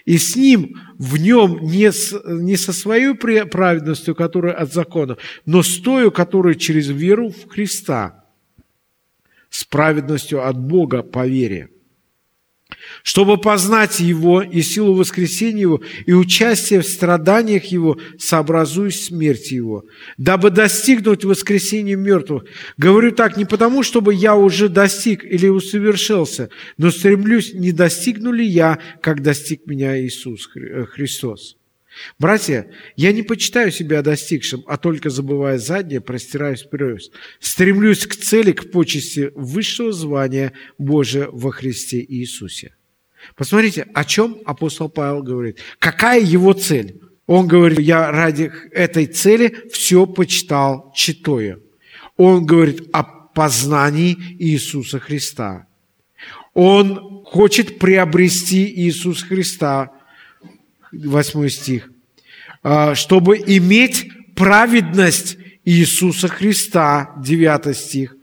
И 0.05 0.17
с 0.17 0.37
Ним, 0.37 0.79
в 0.97 1.17
Нем, 1.17 1.59
не, 1.63 1.91
с, 1.91 2.17
не 2.25 2.55
со 2.55 2.71
своей 2.71 3.13
праведностью, 3.13 4.15
которая 4.15 4.53
от 4.53 4.71
закона, 4.71 5.17
но 5.45 5.63
с 5.63 5.77
той, 5.79 6.11
которая 6.11 6.55
через 6.55 6.87
веру 6.87 7.29
в 7.29 7.49
Христа, 7.49 8.20
с 9.51 9.63
праведностью 9.65 10.47
от 10.47 10.57
Бога 10.57 11.03
по 11.03 11.27
вере 11.27 11.69
чтобы 13.03 13.37
познать 13.37 13.99
Его 13.99 14.41
и 14.41 14.61
силу 14.61 14.93
воскресения 14.93 15.61
Его 15.61 15.81
и 16.05 16.13
участие 16.13 16.81
в 16.81 16.87
страданиях 16.87 17.65
Его, 17.65 17.99
сообразуясь 18.17 19.05
смерти 19.05 19.55
Его, 19.55 19.85
дабы 20.17 20.49
достигнуть 20.49 21.25
воскресения 21.25 21.95
мертвых. 21.95 22.45
Говорю 22.77 23.11
так 23.11 23.37
не 23.37 23.45
потому, 23.45 23.83
чтобы 23.83 24.13
я 24.13 24.35
уже 24.35 24.69
достиг 24.69 25.23
или 25.23 25.47
усовершился, 25.47 26.49
но 26.77 26.91
стремлюсь, 26.91 27.53
не 27.53 27.71
достигну 27.71 28.31
ли 28.31 28.45
я, 28.45 28.79
как 29.01 29.21
достиг 29.21 29.65
меня 29.65 29.99
Иисус 30.01 30.49
э, 30.55 30.85
Христос. 30.85 31.57
Братья, 32.19 32.69
я 32.95 33.11
не 33.11 33.23
почитаю 33.23 33.71
себя 33.71 34.01
достигшим, 34.01 34.63
а 34.67 34.77
только 34.77 35.09
забывая 35.09 35.57
заднее, 35.57 36.01
простираюсь 36.01 36.61
вперед. 36.61 37.01
Стремлюсь 37.39 38.05
к 38.05 38.15
цели, 38.15 38.51
к 38.51 38.71
почести 38.71 39.31
высшего 39.35 39.91
звания 39.91 40.53
Божия 40.77 41.27
во 41.31 41.51
Христе 41.51 42.03
Иисусе. 42.07 42.75
Посмотрите, 43.35 43.87
о 43.93 44.03
чем 44.03 44.37
апостол 44.45 44.89
Павел 44.89 45.23
говорит. 45.23 45.59
Какая 45.79 46.19
его 46.19 46.53
цель? 46.53 46.99
Он 47.27 47.47
говорит, 47.47 47.79
я 47.79 48.11
ради 48.11 48.51
этой 48.71 49.05
цели 49.05 49.69
все 49.71 50.05
почитал 50.05 50.91
читою. 50.95 51.63
Он 52.17 52.45
говорит 52.45 52.89
о 52.91 53.03
познании 53.03 54.17
Иисуса 54.39 54.99
Христа. 54.99 55.67
Он 56.53 57.23
хочет 57.23 57.79
приобрести 57.79 58.67
Иисуса 58.67 59.25
Христа, 59.25 59.91
8 60.91 61.47
стих, 61.49 61.87
«А, 61.87 61.90
чтобы 62.93 63.37
иметь 63.37 64.11
праведность 64.35 65.37
Иисуса 65.65 66.27
Христа, 66.27 67.13
9 67.17 67.75
стих, 67.77 68.15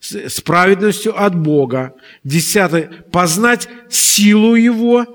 с 0.00 0.40
праведностью 0.40 1.20
от 1.20 1.36
Бога. 1.36 1.94
Десятое. 2.22 3.04
Познать 3.10 3.68
силу 3.88 4.54
Его, 4.54 5.06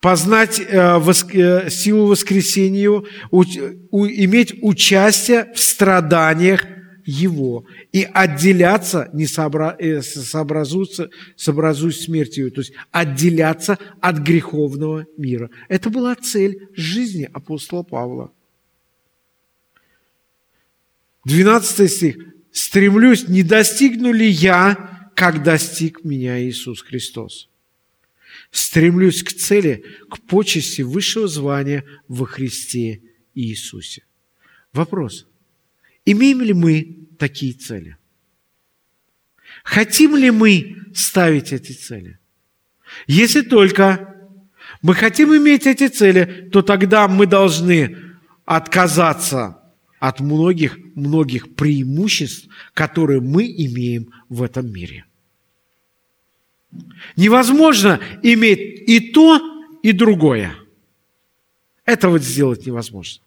познать 0.00 0.60
э, 0.60 0.98
воск... 0.98 1.34
э, 1.34 1.68
силу 1.70 2.06
воскресения, 2.06 2.90
у... 2.90 3.04
У... 3.30 4.06
иметь 4.06 4.54
участие 4.62 5.52
в 5.54 5.60
страданиях 5.60 6.64
Его 7.10 7.64
и 7.90 8.02
отделяться, 8.02 9.08
не 9.14 9.26
сообра... 9.26 9.74
э, 9.78 10.02
сообразуться, 10.02 11.08
сообразуясь 11.36 12.02
смертью, 12.02 12.50
то 12.50 12.60
есть 12.60 12.74
отделяться 12.90 13.78
от 14.02 14.18
греховного 14.18 15.06
мира. 15.16 15.48
Это 15.68 15.88
была 15.88 16.14
цель 16.16 16.68
жизни 16.74 17.26
апостола 17.32 17.82
Павла. 17.82 18.30
12 21.24 21.90
стих. 21.90 22.16
«Стремлюсь, 22.52 23.26
не 23.26 23.42
достигну 23.42 24.12
ли 24.12 24.28
я, 24.28 25.10
как 25.14 25.42
достиг 25.42 26.04
меня 26.04 26.38
Иисус 26.42 26.82
Христос?» 26.82 27.48
Стремлюсь 28.50 29.22
к 29.22 29.32
цели, 29.32 29.82
к 30.10 30.20
почести 30.26 30.82
высшего 30.82 31.26
звания 31.26 31.84
во 32.06 32.26
Христе 32.26 33.00
Иисусе. 33.34 34.04
Вопрос. 34.74 35.27
Имеем 36.10 36.40
ли 36.40 36.54
мы 36.54 37.06
такие 37.18 37.52
цели? 37.52 37.98
Хотим 39.62 40.16
ли 40.16 40.30
мы 40.30 40.86
ставить 40.94 41.52
эти 41.52 41.72
цели? 41.72 42.18
Если 43.06 43.42
только 43.42 44.16
мы 44.80 44.94
хотим 44.94 45.36
иметь 45.36 45.66
эти 45.66 45.88
цели, 45.88 46.48
то 46.50 46.62
тогда 46.62 47.08
мы 47.08 47.26
должны 47.26 47.94
отказаться 48.46 49.60
от 49.98 50.20
многих, 50.20 50.78
многих 50.94 51.54
преимуществ, 51.54 52.48
которые 52.72 53.20
мы 53.20 53.44
имеем 53.44 54.10
в 54.30 54.42
этом 54.42 54.72
мире. 54.72 55.04
Невозможно 57.16 58.00
иметь 58.22 58.88
и 58.88 59.12
то, 59.12 59.42
и 59.82 59.92
другое. 59.92 60.54
Этого 61.84 62.18
сделать 62.18 62.64
невозможно. 62.64 63.22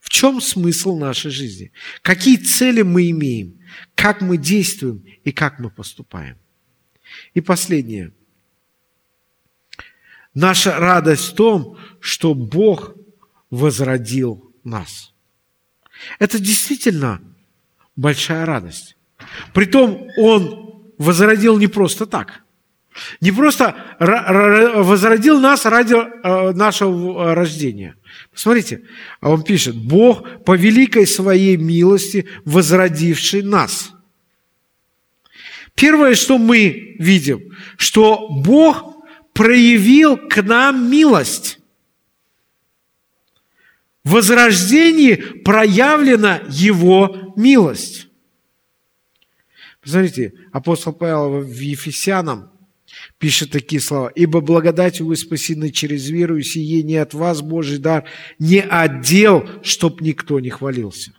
В 0.00 0.08
чем 0.08 0.40
смысл 0.40 0.96
нашей 0.96 1.30
жизни? 1.30 1.72
Какие 2.02 2.36
цели 2.36 2.82
мы 2.82 3.10
имеем? 3.10 3.60
Как 3.94 4.20
мы 4.20 4.36
действуем 4.36 5.04
и 5.24 5.32
как 5.32 5.58
мы 5.58 5.70
поступаем? 5.70 6.38
И 7.34 7.40
последнее. 7.40 8.12
Наша 10.34 10.78
радость 10.78 11.32
в 11.32 11.34
том, 11.34 11.78
что 12.00 12.34
Бог 12.34 12.94
возродил 13.50 14.54
нас. 14.64 15.12
Это 16.18 16.38
действительно 16.38 17.20
большая 17.96 18.46
радость. 18.46 18.96
Притом 19.52 20.08
Он 20.16 20.92
возродил 20.98 21.58
не 21.58 21.66
просто 21.66 22.06
так. 22.06 22.42
Не 23.20 23.32
просто 23.32 23.74
возродил 23.98 25.40
нас 25.40 25.64
ради 25.64 25.94
э, 25.94 26.52
нашего 26.52 27.34
рождения. 27.34 27.96
Посмотрите, 28.32 28.82
он 29.20 29.42
пишет, 29.42 29.76
Бог 29.76 30.44
по 30.44 30.56
великой 30.56 31.06
своей 31.06 31.56
милости 31.56 32.26
возродивший 32.44 33.42
нас. 33.42 33.92
Первое, 35.74 36.14
что 36.14 36.38
мы 36.38 36.96
видим, 36.98 37.56
что 37.76 38.28
Бог 38.28 39.04
проявил 39.32 40.16
к 40.16 40.42
нам 40.42 40.90
милость. 40.90 41.58
В 44.04 44.12
возрождении 44.12 45.14
проявлена 45.14 46.42
Его 46.48 47.34
милость. 47.36 48.08
Посмотрите, 49.80 50.34
апостол 50.52 50.92
Павел 50.92 51.40
в 51.40 51.58
Ефесянам 51.58 52.50
пишет 53.20 53.52
такие 53.52 53.80
слова. 53.80 54.08
«Ибо 54.08 54.40
благодатью 54.40 55.06
вы 55.06 55.14
спасены 55.14 55.70
через 55.70 56.08
веру, 56.08 56.38
и 56.38 56.42
сие 56.42 56.82
не 56.82 56.96
от 56.96 57.14
вас 57.14 57.42
Божий 57.42 57.78
дар, 57.78 58.04
не 58.40 58.60
отдел, 58.60 59.48
чтоб 59.62 60.00
никто 60.00 60.40
не 60.40 60.50
хвалился». 60.50 61.12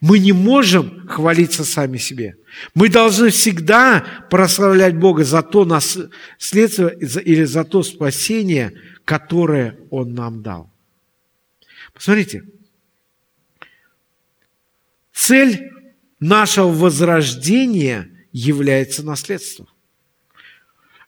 Мы 0.00 0.18
не 0.18 0.32
можем 0.32 1.08
хвалиться 1.08 1.64
сами 1.64 1.96
себе. 1.96 2.36
Мы 2.74 2.90
должны 2.90 3.30
всегда 3.30 4.04
прославлять 4.30 4.96
Бога 4.96 5.24
за 5.24 5.42
то 5.42 5.64
наследство 5.64 6.88
или 6.88 7.44
за 7.44 7.64
то 7.64 7.82
спасение, 7.82 8.74
которое 9.04 9.78
Он 9.90 10.14
нам 10.14 10.42
дал. 10.42 10.70
Посмотрите, 11.94 12.44
цель 15.14 15.70
нашего 16.20 16.68
возрождения 16.68 18.10
является 18.32 19.02
наследство. 19.02 19.66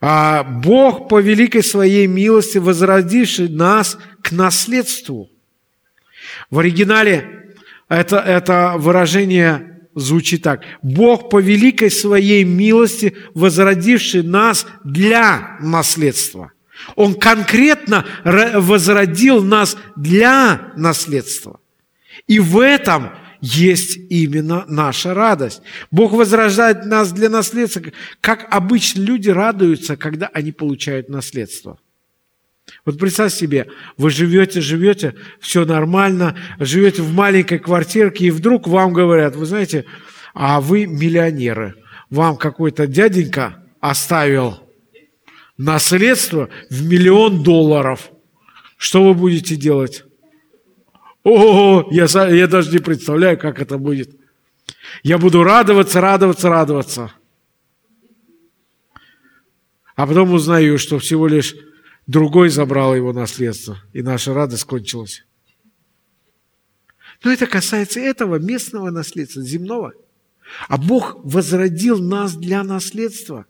А 0.04 0.42
Бог 0.42 1.08
по 1.08 1.20
великой 1.20 1.62
своей 1.62 2.08
милости, 2.08 2.58
возродивший 2.58 3.48
нас 3.48 3.96
к 4.20 4.32
наследству. 4.32 5.30
В 6.50 6.58
оригинале 6.58 7.54
это, 7.88 8.16
это 8.16 8.74
выражение 8.78 9.80
звучит 9.94 10.42
так. 10.42 10.62
Бог 10.82 11.30
по 11.30 11.40
великой 11.40 11.92
своей 11.92 12.42
милости, 12.42 13.16
возродивший 13.34 14.24
нас 14.24 14.66
для 14.82 15.56
наследства. 15.60 16.50
Он 16.96 17.14
конкретно 17.14 18.04
возродил 18.24 19.44
нас 19.44 19.76
для 19.94 20.72
наследства. 20.76 21.60
И 22.26 22.40
в 22.40 22.58
этом 22.58 23.10
есть 23.42 23.98
именно 24.08 24.64
наша 24.68 25.14
радость. 25.14 25.62
Бог 25.90 26.12
возрождает 26.12 26.86
нас 26.86 27.12
для 27.12 27.28
наследства, 27.28 27.82
как 28.20 28.46
обычно 28.50 29.00
люди 29.00 29.28
радуются, 29.28 29.96
когда 29.96 30.28
они 30.28 30.52
получают 30.52 31.08
наследство. 31.08 31.78
Вот 32.86 32.98
представь 32.98 33.34
себе, 33.34 33.66
вы 33.96 34.10
живете, 34.10 34.60
живете, 34.60 35.16
все 35.40 35.64
нормально, 35.64 36.36
живете 36.60 37.02
в 37.02 37.12
маленькой 37.12 37.58
квартирке, 37.58 38.26
и 38.26 38.30
вдруг 38.30 38.68
вам 38.68 38.92
говорят, 38.92 39.34
вы 39.34 39.44
знаете, 39.44 39.86
а 40.34 40.60
вы 40.60 40.86
миллионеры, 40.86 41.74
вам 42.10 42.36
какой-то 42.36 42.86
дяденька 42.86 43.60
оставил 43.80 44.60
наследство 45.58 46.48
в 46.70 46.86
миллион 46.86 47.42
долларов. 47.42 48.12
Что 48.76 49.04
вы 49.04 49.14
будете 49.14 49.56
делать? 49.56 50.04
О, 51.24 51.88
я, 51.92 52.06
я 52.28 52.46
даже 52.46 52.72
не 52.72 52.78
представляю, 52.78 53.38
как 53.38 53.60
это 53.60 53.78
будет. 53.78 54.10
Я 55.02 55.18
буду 55.18 55.42
радоваться, 55.44 56.00
радоваться, 56.00 56.48
радоваться. 56.48 57.12
А 59.94 60.06
потом 60.06 60.32
узнаю, 60.32 60.78
что 60.78 60.98
всего 60.98 61.28
лишь 61.28 61.54
другой 62.06 62.48
забрал 62.48 62.94
его 62.96 63.12
наследство, 63.12 63.78
и 63.92 64.02
наша 64.02 64.34
радость 64.34 64.64
кончилась. 64.64 65.24
Но 67.22 67.32
это 67.32 67.46
касается 67.46 68.00
этого 68.00 68.36
местного 68.36 68.90
наследства, 68.90 69.42
земного. 69.42 69.92
А 70.68 70.76
Бог 70.76 71.16
возродил 71.22 72.02
нас 72.02 72.34
для 72.34 72.64
наследства. 72.64 73.46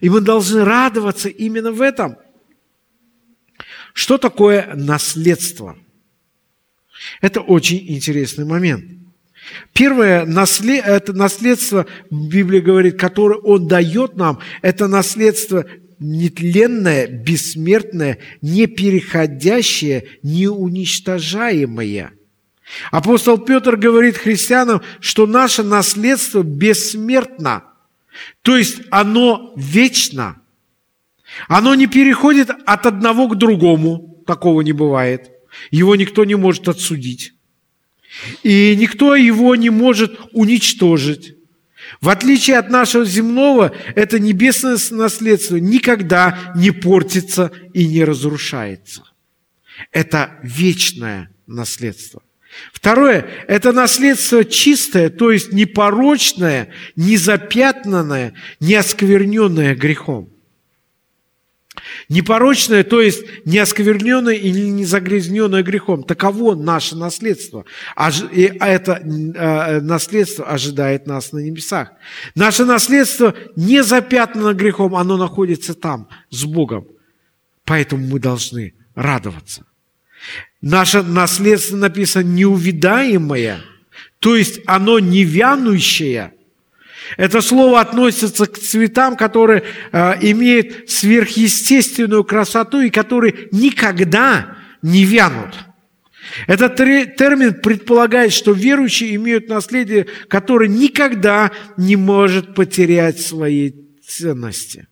И 0.00 0.10
мы 0.10 0.20
должны 0.20 0.62
радоваться 0.64 1.30
именно 1.30 1.72
в 1.72 1.80
этом. 1.80 2.18
Что 3.94 4.18
такое 4.18 4.74
наследство? 4.74 5.78
Это 7.20 7.40
очень 7.40 7.84
интересный 7.88 8.44
момент. 8.44 8.84
Первое, 9.72 10.26
наслед, 10.26 10.84
это 10.84 11.12
наследство, 11.12 11.86
Библия 12.10 12.60
говорит, 12.60 12.98
которое 13.00 13.40
Он 13.40 13.66
дает 13.66 14.16
нам, 14.16 14.38
это 14.62 14.86
наследство 14.86 15.64
нетленное, 15.98 17.06
бессмертное, 17.06 18.18
непереходящее, 18.42 20.04
неуничтожаемое. 20.22 22.12
Апостол 22.92 23.38
Петр 23.38 23.76
говорит 23.76 24.16
христианам, 24.16 24.82
что 25.00 25.26
наше 25.26 25.62
наследство 25.62 26.42
бессмертно, 26.42 27.64
то 28.42 28.56
есть 28.56 28.82
оно 28.90 29.52
вечно. 29.56 30.36
Оно 31.48 31.74
не 31.74 31.86
переходит 31.86 32.50
от 32.66 32.86
одного 32.86 33.28
к 33.28 33.38
другому, 33.38 34.22
такого 34.26 34.60
не 34.60 34.72
бывает– 34.72 35.30
его 35.70 35.96
никто 35.96 36.24
не 36.24 36.34
может 36.34 36.68
отсудить. 36.68 37.32
И 38.42 38.76
никто 38.76 39.14
его 39.14 39.54
не 39.56 39.70
может 39.70 40.18
уничтожить. 40.32 41.36
В 42.00 42.08
отличие 42.08 42.58
от 42.58 42.70
нашего 42.70 43.04
земного, 43.04 43.74
это 43.94 44.18
небесное 44.18 44.78
наследство 44.90 45.56
никогда 45.56 46.52
не 46.56 46.70
портится 46.70 47.50
и 47.74 47.86
не 47.86 48.04
разрушается. 48.04 49.02
Это 49.92 50.38
вечное 50.42 51.30
наследство. 51.46 52.22
Второе– 52.72 53.26
это 53.48 53.72
наследство 53.72 54.44
чистое, 54.44 55.08
то 55.08 55.30
есть 55.30 55.52
непорочное, 55.52 56.72
незапятнанное, 56.96 58.34
не 58.58 58.74
оскверненное 58.74 59.74
грехом. 59.74 60.30
Непорочное, 62.08 62.84
то 62.84 63.00
есть 63.00 63.24
не 63.44 63.58
оскверненное 63.58 64.34
и 64.34 64.50
не 64.50 64.84
грехом. 65.62 66.02
Таково 66.02 66.54
наше 66.54 66.96
наследство. 66.96 67.64
И 68.32 68.52
это 68.60 68.92
э, 68.94 69.80
наследство 69.80 70.46
ожидает 70.46 71.06
нас 71.06 71.32
на 71.32 71.38
небесах. 71.38 71.92
Наше 72.34 72.64
наследство 72.64 73.34
не 73.56 73.82
запятнано 73.82 74.54
грехом, 74.54 74.94
оно 74.94 75.16
находится 75.16 75.74
там, 75.74 76.08
с 76.30 76.44
Богом. 76.44 76.86
Поэтому 77.64 78.06
мы 78.06 78.18
должны 78.18 78.74
радоваться. 78.94 79.64
Наше 80.60 81.02
наследство 81.02 81.76
написано 81.76 82.24
неувидаемое, 82.24 83.60
то 84.18 84.36
есть 84.36 84.60
оно 84.66 84.98
не 84.98 85.24
вянущее. 85.24 86.34
Это 87.16 87.40
слово 87.40 87.80
относится 87.80 88.46
к 88.46 88.58
цветам, 88.58 89.16
которые 89.16 89.62
э, 89.92 90.14
имеют 90.30 90.90
сверхъестественную 90.90 92.24
красоту 92.24 92.80
и 92.80 92.90
которые 92.90 93.48
никогда 93.52 94.56
не 94.82 95.04
вянут. 95.04 95.54
Этот 96.46 96.76
термин 96.76 97.54
предполагает, 97.54 98.32
что 98.32 98.52
верующие 98.52 99.16
имеют 99.16 99.48
наследие, 99.48 100.06
которое 100.28 100.68
никогда 100.68 101.50
не 101.76 101.96
может 101.96 102.54
потерять 102.54 103.20
своей 103.20 103.74
ценности. 104.06 104.86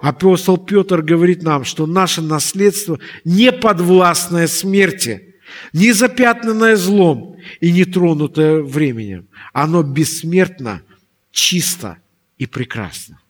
Апостол 0.00 0.58
Петр 0.58 1.02
говорит 1.02 1.42
нам, 1.42 1.64
что 1.64 1.86
наше 1.86 2.22
наследство 2.22 2.98
не 3.24 3.52
подвластное 3.52 4.46
смерти, 4.46 5.34
не 5.72 5.92
запятнанное 5.92 6.76
злом 6.76 7.36
и 7.60 7.72
не 7.72 7.84
тронутое 7.84 8.62
временем. 8.62 9.28
Оно 9.52 9.82
бессмертно, 9.82 10.82
чисто 11.32 11.98
и 12.38 12.46
прекрасно. 12.46 13.20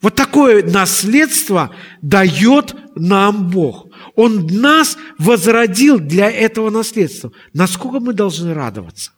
Вот 0.00 0.14
такое 0.14 0.62
наследство 0.62 1.74
дает 2.02 2.74
нам 2.94 3.50
Бог. 3.50 3.88
Он 4.14 4.46
нас 4.46 4.96
возродил 5.18 5.98
для 5.98 6.30
этого 6.30 6.70
наследства. 6.70 7.32
Насколько 7.52 8.00
мы 8.00 8.12
должны 8.12 8.54
радоваться? 8.54 9.12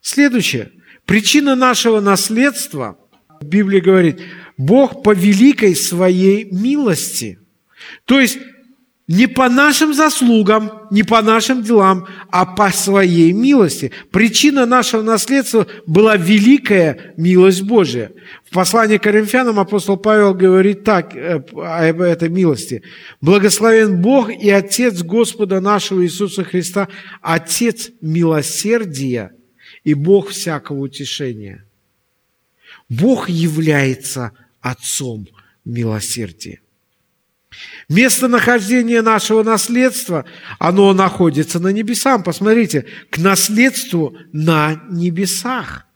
Следующее. 0.00 0.72
Причина 1.04 1.54
нашего 1.54 2.00
наследства, 2.00 2.98
Библия 3.42 3.80
говорит, 3.80 4.20
Бог 4.56 5.02
по 5.02 5.12
великой 5.14 5.74
своей 5.74 6.44
милости. 6.50 7.38
То 8.04 8.20
есть 8.20 8.38
не 9.06 9.26
по 9.26 9.50
нашим 9.50 9.92
заслугам, 9.92 10.88
не 10.90 11.02
по 11.02 11.20
нашим 11.20 11.62
делам, 11.62 12.06
а 12.30 12.46
по 12.46 12.70
своей 12.70 13.32
милости. 13.32 13.92
Причина 14.10 14.64
нашего 14.64 15.02
наследства 15.02 15.66
была 15.86 16.16
великая 16.16 17.12
милость 17.18 17.62
Божия. 17.62 18.12
В 18.44 18.54
послании 18.54 18.96
к 18.96 19.02
Коринфянам 19.02 19.60
апостол 19.60 19.98
Павел 19.98 20.32
говорит 20.32 20.84
так 20.84 21.14
э, 21.14 21.42
об 21.52 22.00
этой 22.00 22.30
милости. 22.30 22.82
«Благословен 23.20 24.00
Бог 24.00 24.30
и 24.30 24.48
Отец 24.48 25.02
Господа 25.02 25.60
нашего 25.60 26.02
Иисуса 26.02 26.42
Христа, 26.42 26.88
Отец 27.20 27.90
милосердия 28.00 29.32
и 29.84 29.92
Бог 29.92 30.30
всякого 30.30 30.80
утешения». 30.80 31.64
Бог 32.88 33.28
является 33.28 34.32
Отцом 34.60 35.28
милосердия. 35.64 36.60
Местонахождение 37.88 39.02
нашего 39.02 39.42
наследства, 39.42 40.24
оно 40.58 40.92
находится 40.94 41.60
на 41.60 41.68
небесах. 41.68 42.24
Посмотрите, 42.24 42.86
к 43.10 43.18
наследству 43.18 44.16
на 44.32 44.82
небесах. 44.90 45.86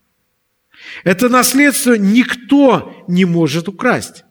Это 1.04 1.28
наследство 1.28 1.94
никто 1.94 3.04
не 3.08 3.24
может 3.24 3.68
украсть. 3.68 4.24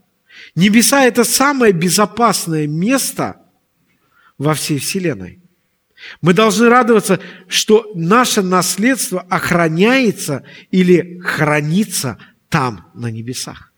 Небеса– 0.55 1.05
это 1.05 1.23
самое 1.23 1.73
безопасное 1.73 2.67
место 2.67 3.41
во 4.37 4.53
всей 4.53 4.79
Вселенной. 4.79 5.41
Мы 6.21 6.33
должны 6.33 6.69
радоваться, 6.69 7.19
что 7.47 7.91
наше 7.95 8.41
наследство 8.41 9.21
охраняется 9.21 10.43
или 10.69 11.19
хранится 11.19 12.17
там, 12.49 12.91
на 12.93 13.09
небесах. 13.09 13.73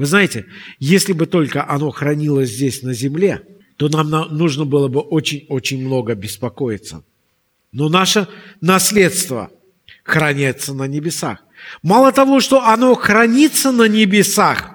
Вы 0.00 0.06
знаете, 0.06 0.46
если 0.78 1.12
бы 1.12 1.26
только 1.26 1.68
оно 1.68 1.90
хранилось 1.90 2.48
здесь 2.48 2.82
на 2.82 2.94
земле, 2.94 3.42
то 3.76 3.90
нам 3.90 4.08
нужно 4.34 4.64
было 4.64 4.88
бы 4.88 5.00
очень-очень 5.00 5.84
много 5.84 6.14
беспокоиться. 6.14 7.04
Но 7.70 7.90
наше 7.90 8.26
наследство 8.62 9.50
хранится 10.02 10.72
на 10.72 10.84
небесах. 10.84 11.44
Мало 11.82 12.12
того, 12.12 12.40
что 12.40 12.66
оно 12.66 12.94
хранится 12.94 13.72
на 13.72 13.88
небесах, 13.88 14.70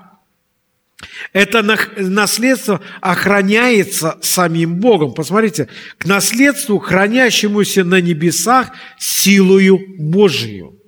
это 1.34 1.64
наследство 1.98 2.82
охраняется 3.02 4.20
самим 4.22 4.76
Богом. 4.76 5.16
Посмотрите, 5.16 5.70
к 5.98 6.06
наследству, 6.06 6.78
хранящемуся 6.78 7.84
на 7.84 8.00
небесах, 8.00 8.74
силою 9.00 9.80
Божию. 9.98 10.80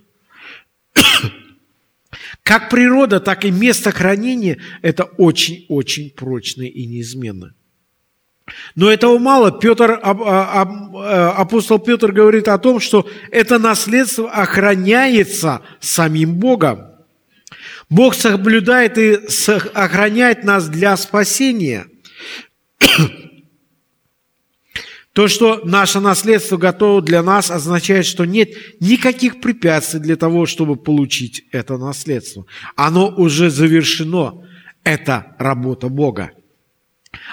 Как 2.48 2.70
природа, 2.70 3.20
так 3.20 3.44
и 3.44 3.52
место 3.52 3.92
хранения– 3.92 4.58
это 4.82 5.04
очень-очень 5.04 6.12
прочно 6.12 6.62
и 6.62 6.86
неизменно. 6.86 7.54
Но 8.76 8.90
этого 8.90 9.18
мало. 9.18 9.52
Петр, 9.52 10.00
а, 10.02 10.16
а, 10.22 11.32
апостол 11.32 11.78
Петр 11.78 12.14
говорит 12.14 12.48
о 12.48 12.58
том, 12.58 12.80
что 12.80 13.06
это 13.32 13.60
наследство 13.60 14.32
охраняется 14.32 15.62
самим 15.82 16.36
Богом. 16.36 16.86
Бог 17.90 18.16
соблюдает 18.16 18.98
и 18.98 19.20
охраняет 19.74 20.46
нас 20.46 20.70
для 20.70 20.96
спасения. 20.96 21.88
То, 25.18 25.28
что 25.28 25.62
наше 25.64 26.00
наследство 26.00 26.58
готово 26.58 27.02
для 27.02 27.24
нас, 27.24 27.50
означает, 27.50 28.06
что 28.06 28.24
нет 28.24 28.52
никаких 28.80 29.42
препятствий 29.42 30.00
для 30.00 30.16
того, 30.16 30.46
чтобы 30.46 30.76
получить 30.76 31.44
это 31.52 31.80
наследство. 31.80 32.46
Оно 32.76 33.10
уже 33.10 33.50
завершено. 33.50 34.48
Это 34.84 35.36
работа 35.40 35.90
Бога. 35.90 36.34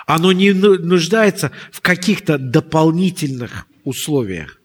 Оно 0.06 0.32
не 0.32 0.52
нуждается 0.52 1.50
в 1.72 1.82
каких-то 1.82 2.38
дополнительных 2.38 3.66
условиях. 3.84 4.62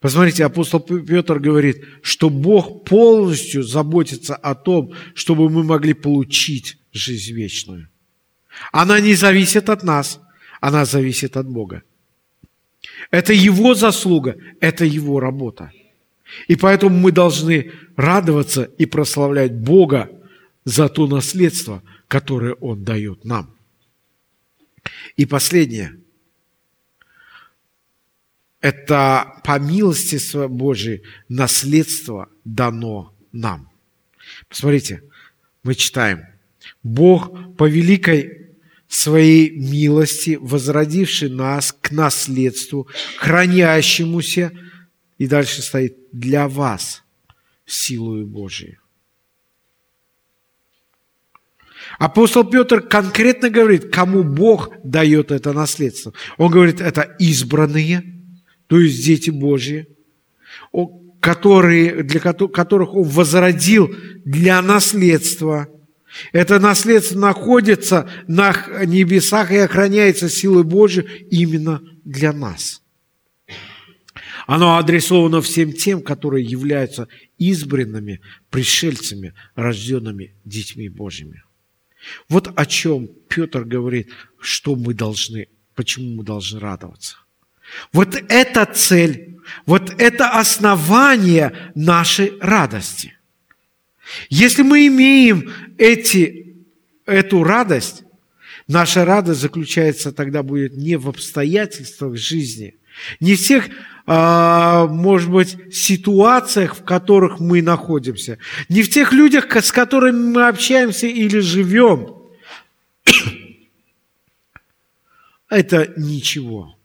Посмотрите, 0.00 0.46
апостол 0.46 0.80
Петр 0.80 1.38
говорит, 1.38 1.84
что 2.00 2.30
Бог 2.30 2.86
полностью 2.86 3.62
заботится 3.62 4.36
о 4.36 4.54
том, 4.54 4.94
чтобы 5.12 5.50
мы 5.50 5.64
могли 5.64 5.92
получить 5.92 6.78
жизнь 6.92 7.34
вечную. 7.34 7.90
Она 8.72 9.00
не 9.00 9.12
зависит 9.12 9.68
от 9.68 9.82
нас– 9.82 10.18
она 10.60 10.84
зависит 10.84 11.36
от 11.36 11.48
Бога. 11.48 11.82
Это 13.10 13.32
Его 13.32 13.74
заслуга, 13.74 14.36
это 14.60 14.84
Его 14.84 15.20
работа. 15.20 15.72
И 16.46 16.56
поэтому 16.56 16.96
мы 16.96 17.12
должны 17.12 17.72
радоваться 17.96 18.64
и 18.64 18.86
прославлять 18.86 19.54
Бога 19.54 20.10
за 20.64 20.88
то 20.88 21.06
наследство, 21.06 21.82
которое 22.06 22.54
Он 22.54 22.84
дает 22.84 23.24
нам. 23.24 23.54
И 25.16 25.26
последнее. 25.26 25.96
Это 28.60 29.40
по 29.44 29.58
милости 29.58 30.18
Божией 30.48 31.02
наследство 31.28 32.28
дано 32.44 33.14
нам. 33.32 33.70
Посмотрите, 34.48 35.02
мы 35.62 35.74
читаем. 35.74 36.26
Бог 36.82 37.56
по 37.56 37.68
великой 37.68 38.47
своей 38.88 39.50
милости, 39.50 40.38
возродивший 40.40 41.28
нас 41.28 41.76
к 41.78 41.90
наследству, 41.90 42.88
хранящемуся, 43.18 44.52
и 45.18 45.26
дальше 45.26 45.62
стоит, 45.62 45.96
для 46.10 46.48
вас 46.48 47.02
силою 47.66 48.26
Божией. 48.26 48.78
Апостол 51.98 52.44
Петр 52.44 52.80
конкретно 52.80 53.50
говорит, 53.50 53.92
кому 53.92 54.22
Бог 54.22 54.70
дает 54.84 55.30
это 55.30 55.52
наследство. 55.52 56.12
Он 56.36 56.50
говорит, 56.50 56.80
это 56.80 57.02
избранные, 57.18 58.22
то 58.68 58.78
есть 58.78 59.04
дети 59.04 59.30
Божьи, 59.30 59.88
которые, 61.20 62.02
для 62.04 62.20
которых 62.20 62.94
Он 62.94 63.04
возродил 63.04 63.94
для 64.24 64.62
наследства– 64.62 65.68
это 66.32 66.58
наследство 66.58 67.18
находится 67.18 68.08
на 68.26 68.52
небесах 68.84 69.50
и 69.50 69.56
охраняется 69.56 70.28
силой 70.28 70.64
Божией 70.64 71.26
именно 71.30 71.82
для 72.04 72.32
нас. 72.32 72.82
Оно 74.46 74.78
адресовано 74.78 75.42
всем 75.42 75.72
тем, 75.72 76.00
которые 76.02 76.44
являются 76.44 77.06
избранными 77.36 78.22
пришельцами, 78.48 79.34
рожденными 79.54 80.34
детьми 80.44 80.88
Божьими. 80.88 81.42
Вот 82.30 82.50
о 82.56 82.64
чем 82.64 83.08
Петр 83.28 83.64
говорит, 83.64 84.08
что 84.40 84.74
мы 84.74 84.94
должны, 84.94 85.48
почему 85.74 86.16
мы 86.16 86.24
должны 86.24 86.60
радоваться. 86.60 87.16
Вот 87.92 88.14
это 88.14 88.64
цель, 88.64 89.38
вот 89.66 89.90
это 90.00 90.30
основание 90.30 91.72
нашей 91.74 92.38
радости. 92.40 93.17
Если 94.28 94.62
мы 94.62 94.86
имеем 94.86 95.52
эти, 95.76 96.56
эту 97.06 97.44
радость, 97.44 98.04
наша 98.66 99.04
радость 99.04 99.40
заключается 99.40 100.12
тогда 100.12 100.42
будет 100.42 100.76
не 100.76 100.96
в 100.96 101.08
обстоятельствах 101.08 102.16
жизни, 102.16 102.76
не 103.20 103.34
в 103.34 103.46
тех, 103.46 103.68
а, 104.06 104.86
может 104.86 105.30
быть, 105.30 105.56
ситуациях, 105.72 106.76
в 106.76 106.84
которых 106.84 107.40
мы 107.40 107.62
находимся, 107.62 108.38
не 108.68 108.82
в 108.82 108.90
тех 108.90 109.12
людях, 109.12 109.54
с 109.54 109.70
которыми 109.70 110.32
мы 110.32 110.48
общаемся 110.48 111.06
или 111.06 111.38
живем. 111.38 112.16
это 115.48 115.92
ничего. 115.96 116.76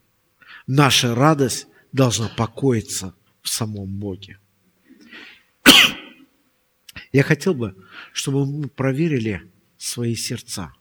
Наша 0.67 1.15
радость 1.15 1.67
должна 1.91 2.29
покоиться 2.29 3.13
в 3.41 3.49
самом 3.49 3.87
Боге. 3.87 4.37
Я 7.13 7.21
хотел 7.21 7.53
бы, 7.53 7.75
чтобы 8.11 8.45
мы 8.45 8.67
проверили 8.67 9.49
свои 9.77 10.15
сердца, 10.15 10.73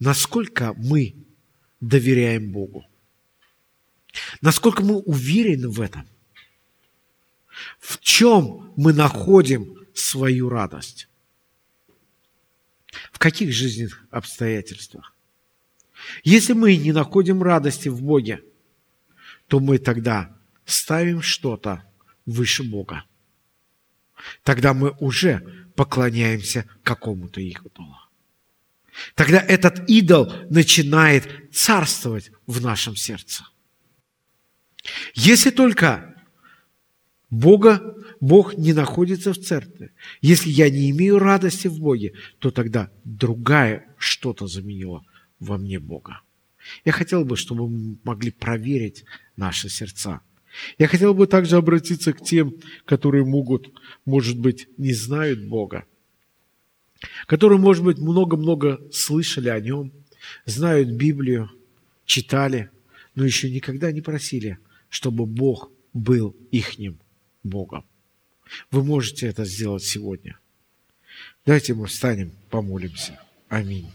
насколько 0.00 0.74
мы 0.76 1.14
доверяем 1.80 2.50
Богу, 2.50 2.84
насколько 4.40 4.82
мы 4.82 4.96
уверены 4.96 5.68
в 5.68 5.80
этом, 5.80 6.06
в 7.78 8.00
чем 8.00 8.72
мы 8.76 8.92
находим 8.92 9.86
свою 9.94 10.48
радость, 10.48 11.08
в 13.12 13.20
каких 13.20 13.52
жизненных 13.52 14.04
обстоятельствах. 14.10 15.14
Если 16.24 16.54
мы 16.54 16.76
не 16.76 16.90
находим 16.90 17.40
радости 17.40 17.88
в 17.88 18.02
Боге, 18.02 18.42
то 19.46 19.60
мы 19.60 19.78
тогда 19.78 20.36
ставим 20.64 21.22
что-то 21.22 21.84
выше 22.26 22.64
Бога. 22.64 23.04
Тогда 24.42 24.74
мы 24.74 24.90
уже 25.00 25.42
поклоняемся 25.76 26.66
какому-то 26.82 27.40
идолу. 27.40 27.96
Тогда 29.14 29.40
этот 29.40 29.88
идол 29.88 30.32
начинает 30.50 31.28
царствовать 31.52 32.30
в 32.46 32.60
нашем 32.60 32.96
сердце. 32.96 33.44
Если 35.14 35.50
только 35.50 36.14
Бога, 37.30 37.94
Бог 38.20 38.56
не 38.56 38.72
находится 38.72 39.32
в 39.32 39.38
церкви, 39.38 39.92
если 40.20 40.50
я 40.50 40.70
не 40.70 40.90
имею 40.90 41.18
радости 41.18 41.68
в 41.68 41.78
Боге, 41.78 42.14
то 42.38 42.50
тогда 42.50 42.90
другая 43.04 43.94
что-то 43.98 44.46
заменила 44.46 45.04
во 45.38 45.58
мне 45.58 45.78
Бога. 45.78 46.22
Я 46.84 46.92
хотел 46.92 47.24
бы, 47.24 47.36
чтобы 47.36 47.68
мы 47.68 47.98
могли 48.02 48.30
проверить 48.30 49.04
наши 49.36 49.68
сердца. 49.68 50.20
Я 50.78 50.88
хотел 50.88 51.14
бы 51.14 51.26
также 51.26 51.56
обратиться 51.56 52.12
к 52.12 52.22
тем, 52.22 52.54
которые 52.84 53.24
могут, 53.24 53.72
может 54.04 54.38
быть, 54.38 54.68
не 54.78 54.92
знают 54.92 55.44
Бога, 55.44 55.84
которые, 57.26 57.58
может 57.58 57.84
быть, 57.84 57.98
много-много 57.98 58.80
слышали 58.92 59.48
о 59.48 59.60
Нем, 59.60 59.92
знают 60.44 60.90
Библию, 60.90 61.50
читали, 62.04 62.70
но 63.14 63.24
еще 63.24 63.50
никогда 63.50 63.92
не 63.92 64.00
просили, 64.00 64.58
чтобы 64.88 65.26
Бог 65.26 65.70
был 65.92 66.34
ихним 66.50 66.98
Богом. 67.42 67.84
Вы 68.70 68.82
можете 68.82 69.26
это 69.26 69.44
сделать 69.44 69.84
сегодня. 69.84 70.38
Давайте 71.44 71.74
мы 71.74 71.86
встанем, 71.86 72.32
помолимся. 72.50 73.20
Аминь. 73.48 73.90